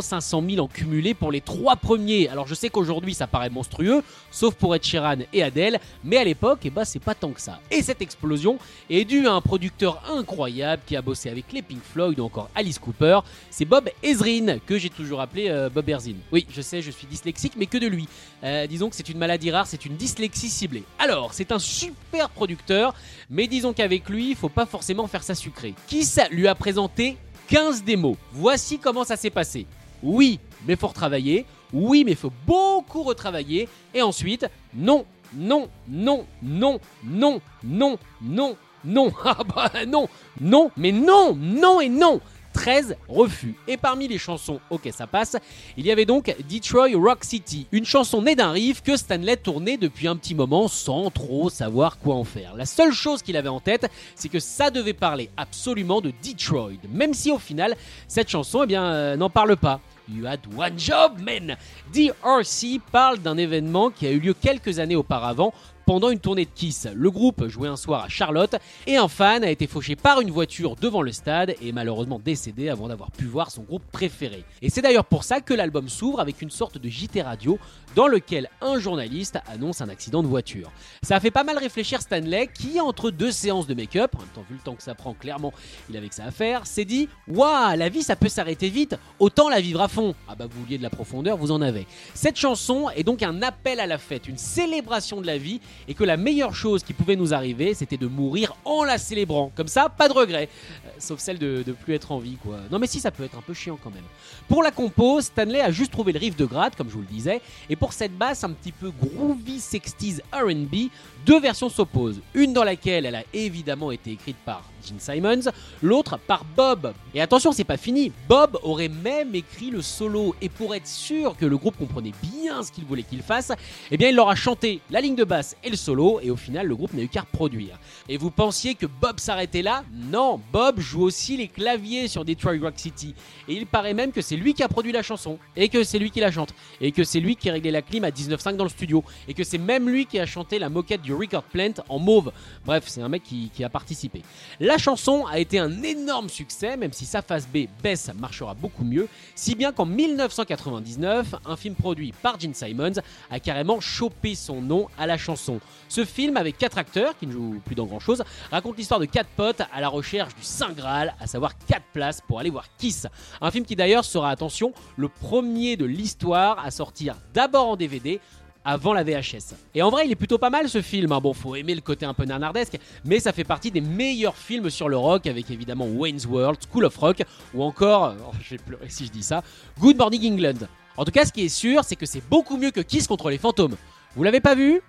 [0.00, 2.28] 500 000 en cumulé pour les trois premiers.
[2.28, 6.24] Alors je sais qu'aujourd'hui ça paraît monstrueux, sauf pour Ed Sheeran et Adele, mais à
[6.24, 7.60] l'époque, eh ben c'est pas tant que ça.
[7.70, 8.58] Et cette explosion
[8.90, 12.50] est due à un producteur incroyable qui a bossé avec les Pink Floyd ou encore
[12.54, 13.20] Alice Cooper.
[13.50, 16.14] C'est Bob Ezrin que j'ai toujours appelé euh, Bob Erzin.
[16.32, 18.08] Oui, je sais, je suis dyslexique, mais que de lui.
[18.44, 20.84] Euh, disons que c'est une maladie rare, une dyslexie ciblée.
[20.98, 22.94] Alors, c'est un super producteur,
[23.30, 25.74] mais disons qu'avec lui, il faut pas forcément faire ça sucré.
[25.86, 27.16] Kiss lui a présenté
[27.48, 28.16] 15 démos.
[28.32, 29.66] Voici comment ça s'est passé.
[30.02, 31.46] Oui, mais faut retravailler.
[31.72, 33.68] Oui, mais faut beaucoup retravailler.
[33.94, 35.04] Et ensuite, non,
[35.34, 39.12] non, non, non, non, non, non, non.
[39.24, 40.08] Ah bah non,
[40.40, 42.20] non, mais non, non et non.
[42.58, 43.54] 13 refus.
[43.68, 45.36] Et parmi les chansons Ok ça passe,
[45.76, 49.76] il y avait donc Detroit Rock City, une chanson née d'un riff que Stanley tournait
[49.76, 52.56] depuis un petit moment sans trop savoir quoi en faire.
[52.56, 56.80] La seule chose qu'il avait en tête, c'est que ça devait parler absolument de Detroit,
[56.90, 57.76] même si au final,
[58.08, 59.80] cette chanson eh bien, euh, n'en parle pas.
[60.12, 61.56] You had one job, man!
[61.92, 65.52] DRC parle d'un événement qui a eu lieu quelques années auparavant
[65.88, 66.86] pendant une tournée de Kiss.
[66.94, 70.30] Le groupe jouait un soir à Charlotte et un fan a été fauché par une
[70.30, 74.44] voiture devant le stade et malheureusement décédé avant d'avoir pu voir son groupe préféré.
[74.60, 77.58] Et c'est d'ailleurs pour ça que l'album s'ouvre avec une sorte de JT radio
[77.96, 80.70] dans lequel un journaliste annonce un accident de voiture.
[81.02, 84.28] Ça a fait pas mal réfléchir Stanley qui, entre deux séances de make-up, en même
[84.28, 85.54] temps vu le temps que ça prend, clairement
[85.88, 88.96] il avait que ça à faire, s'est dit Waouh, la vie ça peut s'arrêter vite,
[89.18, 90.14] autant la vivre à fond.
[90.28, 91.86] Ah bah vous vouliez de la profondeur, vous en avez.
[92.12, 95.94] Cette chanson est donc un appel à la fête, une célébration de la vie et
[95.94, 99.52] que la meilleure chose qui pouvait nous arriver, c'était de mourir en la célébrant.
[99.54, 100.48] Comme ça, pas de regret.
[100.86, 102.58] Euh, sauf celle de, de plus être en vie, quoi.
[102.70, 104.04] Non, mais si, ça peut être un peu chiant quand même.
[104.48, 107.06] Pour la compo, Stanley a juste trouvé le riff de grade, comme je vous le
[107.06, 110.90] disais, et pour cette basse un petit peu groovy 60s RB,
[111.28, 112.22] deux versions s'opposent.
[112.32, 115.52] Une dans laquelle elle a évidemment été écrite par Gene Simons,
[115.82, 116.94] l'autre par Bob.
[117.12, 118.10] Et attention, c'est pas fini.
[118.28, 122.62] Bob aurait même écrit le solo, et pour être sûr que le groupe comprenait bien
[122.62, 123.52] ce qu'il voulait qu'il fasse,
[123.90, 126.36] eh bien il leur a chanté la ligne de basse et le solo, et au
[126.36, 127.78] final le groupe n'a eu qu'à reproduire.
[128.08, 129.84] Et vous pensiez que Bob s'arrêtait là?
[129.92, 133.14] Non, Bob joue aussi les claviers sur Detroit Rock City,
[133.48, 135.98] et il paraît même que c'est lui qui a produit la chanson, et que c'est
[135.98, 138.56] lui qui la chante, et que c'est lui qui a réglé la clim à 19.5
[138.56, 141.44] dans le studio, et que c'est même lui qui a chanté la moquette du Record
[141.44, 142.32] Plant en mauve.
[142.64, 144.22] Bref, c'est un mec qui, a participé.
[144.60, 148.84] La chanson a été un énorme succès, même si sa face B, Bess, marchera beaucoup
[148.84, 153.00] mieux, si bien qu'en 1999, un film produit par Gene Simons
[153.30, 155.60] a carrément chopé son nom à la chanson.
[155.88, 159.06] Ce film, avec quatre acteurs qui ne jouent plus dans grand chose, raconte l'histoire de
[159.06, 162.66] quatre potes à la recherche du Saint Graal, à savoir quatre places pour aller voir
[162.78, 163.06] Kiss.
[163.40, 168.20] Un film qui d'ailleurs sera, attention, le premier de l'histoire à sortir d'abord en DVD
[168.64, 169.54] avant la VHS.
[169.74, 171.12] Et en vrai, il est plutôt pas mal ce film.
[171.12, 171.20] hein.
[171.20, 174.68] Bon, faut aimer le côté un peu nanardesque, mais ça fait partie des meilleurs films
[174.70, 177.22] sur le rock, avec évidemment Wayne's World, School of Rock,
[177.54, 179.42] ou encore, oh, je vais pleurer si je dis ça,
[179.78, 180.66] Good Morning England.
[180.96, 183.30] En tout cas, ce qui est sûr, c'est que c'est beaucoup mieux que Kiss contre
[183.30, 183.76] les fantômes.
[184.16, 184.80] Vous l'avez pas vu?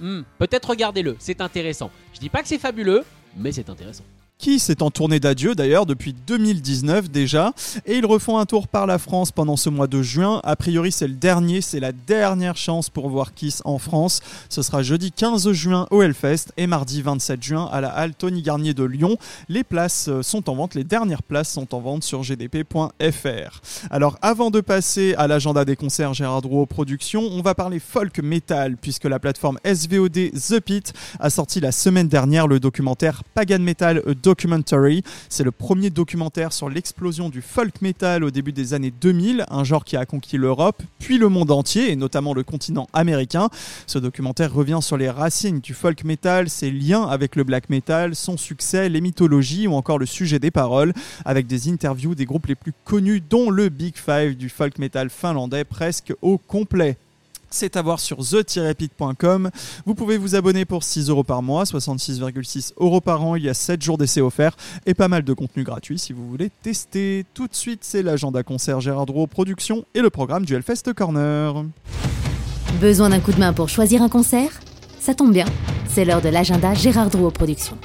[0.00, 1.90] Hmm, Peut-être regardez-le, c'est intéressant.
[2.12, 3.04] Je dis pas que c'est fabuleux,
[3.36, 4.02] mais c'est intéressant.
[4.44, 7.54] Kiss est en tournée d'adieu d'ailleurs depuis 2019 déjà,
[7.86, 10.42] et ils refont un tour par la France pendant ce mois de juin.
[10.44, 14.20] A priori, c'est le dernier, c'est la dernière chance pour voir Kiss en France.
[14.50, 18.42] Ce sera jeudi 15 juin au Hellfest et mardi 27 juin à la halle Tony
[18.42, 19.16] Garnier de Lyon.
[19.48, 23.62] Les places euh, sont en vente, les dernières places sont en vente sur gdp.fr.
[23.90, 28.18] Alors, avant de passer à l'agenda des concerts Gérard Drouot Productions, on va parler folk
[28.18, 33.60] metal puisque la plateforme SVOD The Pit a sorti la semaine dernière le documentaire Pagan
[33.60, 34.33] Metal A
[35.28, 39.64] C'est le premier documentaire sur l'explosion du folk metal au début des années 2000, un
[39.64, 43.48] genre qui a conquis l'Europe, puis le monde entier, et notamment le continent américain.
[43.86, 48.14] Ce documentaire revient sur les racines du folk metal, ses liens avec le black metal,
[48.14, 50.92] son succès, les mythologies ou encore le sujet des paroles,
[51.24, 55.10] avec des interviews des groupes les plus connus, dont le Big Five du folk metal
[55.10, 56.96] finlandais, presque au complet.
[57.54, 59.48] C'est à voir sur the-pit.com.
[59.86, 63.36] Vous pouvez vous abonner pour 6 euros par mois, 66,6 euros par an.
[63.36, 66.28] Il y a 7 jours d'essai offerts et pas mal de contenu gratuit si vous
[66.28, 67.24] voulez tester.
[67.32, 71.64] Tout de suite, c'est l'agenda concert Gérard Drouot Productions et le programme du Hellfest Corner.
[72.80, 74.50] Besoin d'un coup de main pour choisir un concert?
[74.98, 75.46] Ça tombe bien,
[75.88, 77.78] c'est l'heure de l'agenda Gérard Drouot Productions.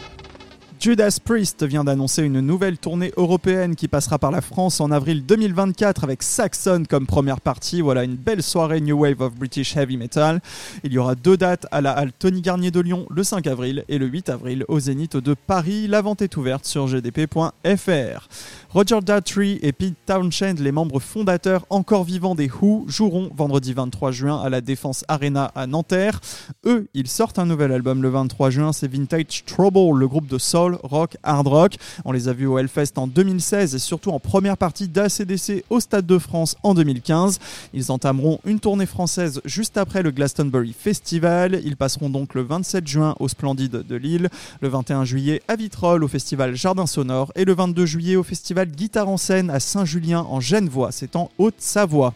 [0.80, 5.26] Judas Priest vient d'annoncer une nouvelle tournée européenne qui passera par la France en avril
[5.26, 7.82] 2024 avec Saxon comme première partie.
[7.82, 10.40] Voilà une belle soirée New Wave of British Heavy Metal.
[10.86, 13.84] Il y aura deux dates à la halle Tony Garnier de Lyon le 5 avril
[13.90, 15.88] et le 8 avril au Zénith de Paris.
[15.88, 18.30] La vente est ouverte sur gdp.fr.
[18.70, 24.12] Roger Daltrey et Pete Townshend, les membres fondateurs encore vivants des Who, joueront vendredi 23
[24.12, 26.22] juin à la Défense Arena à Nanterre.
[26.66, 30.38] Eux, ils sortent un nouvel album le 23 juin, c'est Vintage Trouble, le groupe de
[30.38, 31.76] soul, rock, hard rock.
[32.06, 35.80] On les a vus au Hellfest en 2016 et surtout en première partie d'ACDC au
[35.80, 37.40] Stade de France en 2015.
[37.74, 41.62] Ils entameront une tournée française juste après le Glastonbury Festival.
[41.64, 44.30] Ils passeront donc le 27 juin au Splendide de Lille,
[44.62, 48.70] le 21 juillet à Vitrolles au festival Jardin Sonore et le 22 juillet au festival
[48.70, 52.14] Guitare en scène à Saint-Julien en Genevois, c'est en Haute-Savoie.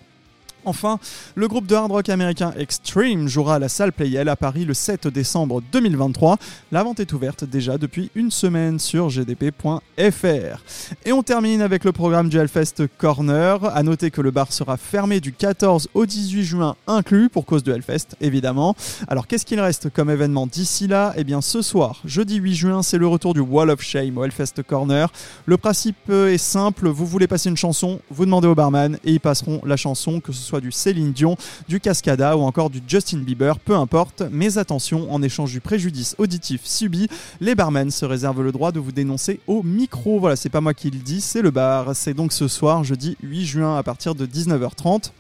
[0.66, 1.00] Enfin,
[1.36, 4.74] le groupe de hard rock américain Extreme jouera à la salle Playel à Paris le
[4.74, 6.38] 7 décembre 2023.
[6.72, 10.64] La vente est ouverte déjà depuis une semaine sur gdp.fr.
[11.06, 13.66] Et on termine avec le programme du Hellfest Corner.
[13.66, 17.64] A noter que le bar sera fermé du 14 au 18 juin inclus pour cause
[17.64, 18.76] de Hellfest évidemment.
[19.08, 21.14] Alors qu'est-ce qu'il reste comme événement d'ici là?
[21.18, 24.24] Eh bien ce soir, jeudi 8 juin, c'est le retour du Wall of Shame au
[24.24, 25.12] Hellfest Corner.
[25.46, 29.20] Le principe est simple, vous voulez passer une chanson, vous demandez au barman et ils
[29.20, 31.38] passeront la chanson que ce soit du Céline Dion,
[31.68, 34.24] du Cascada ou encore du Justin Bieber, peu importe.
[34.32, 37.08] Mais attention, en échange du préjudice auditif subi,
[37.42, 40.20] les barmen se réservent le droit de vous dénoncer au micro.
[40.20, 41.96] Voilà, c'est pas moi qui le dis, c'est le bar.
[41.96, 45.12] C'est donc ce soir, jeudi 8 juin à partir de 19h30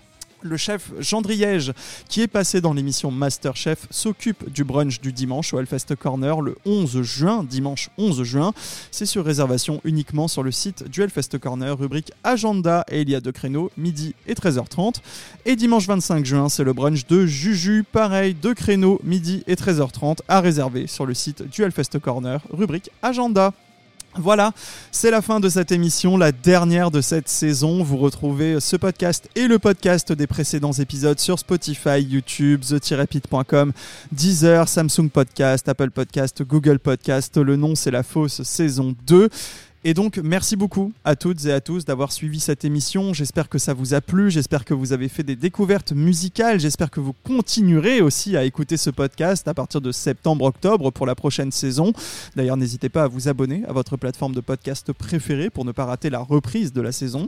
[0.43, 1.73] le chef Jean Driège,
[2.09, 6.55] qui est passé dans l'émission Masterchef, s'occupe du brunch du dimanche au Hellfest Corner le
[6.65, 8.53] 11 juin, dimanche 11 juin.
[8.91, 13.15] C'est sur réservation uniquement sur le site du Hellfest Corner, rubrique Agenda, et il y
[13.15, 14.95] a deux créneaux, midi et 13h30.
[15.45, 20.19] Et dimanche 25 juin, c'est le brunch de Juju, pareil, deux créneaux, midi et 13h30,
[20.27, 23.53] à réserver sur le site du Hellfest Corner, rubrique Agenda.
[24.15, 24.51] Voilà,
[24.91, 27.83] c'est la fin de cette émission, la dernière de cette saison.
[27.83, 33.73] Vous retrouvez ce podcast et le podcast des précédents épisodes sur Spotify, YouTube, the-pit.com,
[34.11, 37.37] Deezer, Samsung Podcast, Apple Podcast, Google Podcast.
[37.37, 39.29] Le nom, c'est la fausse saison 2.
[39.85, 43.13] Et donc, merci beaucoup à toutes et à tous d'avoir suivi cette émission.
[43.13, 46.89] J'espère que ça vous a plu, j'espère que vous avez fait des découvertes musicales, j'espère
[46.89, 51.51] que vous continuerez aussi à écouter ce podcast à partir de septembre-octobre pour la prochaine
[51.51, 51.91] saison.
[52.37, 55.83] D'ailleurs, n'hésitez pas à vous abonner à votre plateforme de podcast préférée pour ne pas
[55.83, 57.27] rater la reprise de la saison.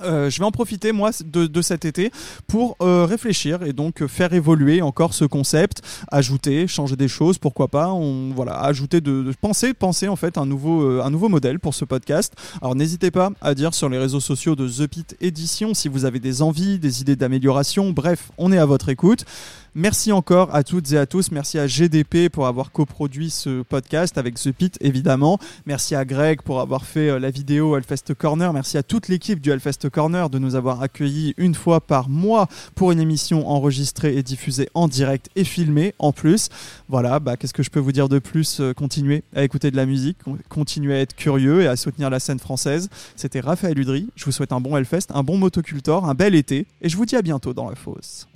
[0.00, 2.10] Euh, je vais en profiter moi de, cet été
[2.46, 7.68] pour euh, réfléchir et donc faire évoluer encore ce concept, ajouter, changer des choses, pourquoi
[7.68, 11.60] pas, on voilà, ajouter de, penser, penser en fait un nouveau euh, un nouveau modèle
[11.60, 12.34] pour ce podcast.
[12.60, 16.04] Alors n'hésitez pas à dire sur les réseaux sociaux de The Pit Edition si vous
[16.04, 17.90] avez des envies, des idées d'amélioration.
[17.90, 19.26] Bref, on est à votre écoute.
[19.74, 21.30] Merci encore à toutes et à tous.
[21.30, 25.38] Merci à GDP pour avoir coproduit ce podcast avec The Pit évidemment.
[25.64, 28.52] Merci à Greg pour avoir fait euh, la vidéo Hellfest Corner.
[28.52, 32.48] Merci à toute l'équipe du Hellfest Corner de nous avoir accueillis une fois par mois
[32.74, 36.50] pour une émission enregistrée et diffusée en direct et filmée en plus.
[36.90, 39.76] Voilà, bah, qu'est-ce que je peux vous dire de plus euh, Continuez à écouter de
[39.76, 40.18] la musique,
[40.50, 42.90] continuez à être curieux et à soutenir la scène française.
[43.16, 44.10] C'était Raphaël Udry.
[44.16, 47.06] Je vous souhaite un bon Hellfest, un bon motocultor, un bel été et je vous
[47.06, 48.28] dis à bientôt dans la fosse.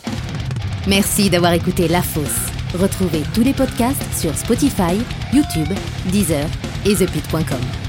[0.87, 2.53] Merci d'avoir écouté La Fosse.
[2.75, 5.01] Retrouvez tous les podcasts sur Spotify,
[5.33, 5.73] YouTube,
[6.13, 6.47] Deezer
[6.85, 7.86] et ThePit.com.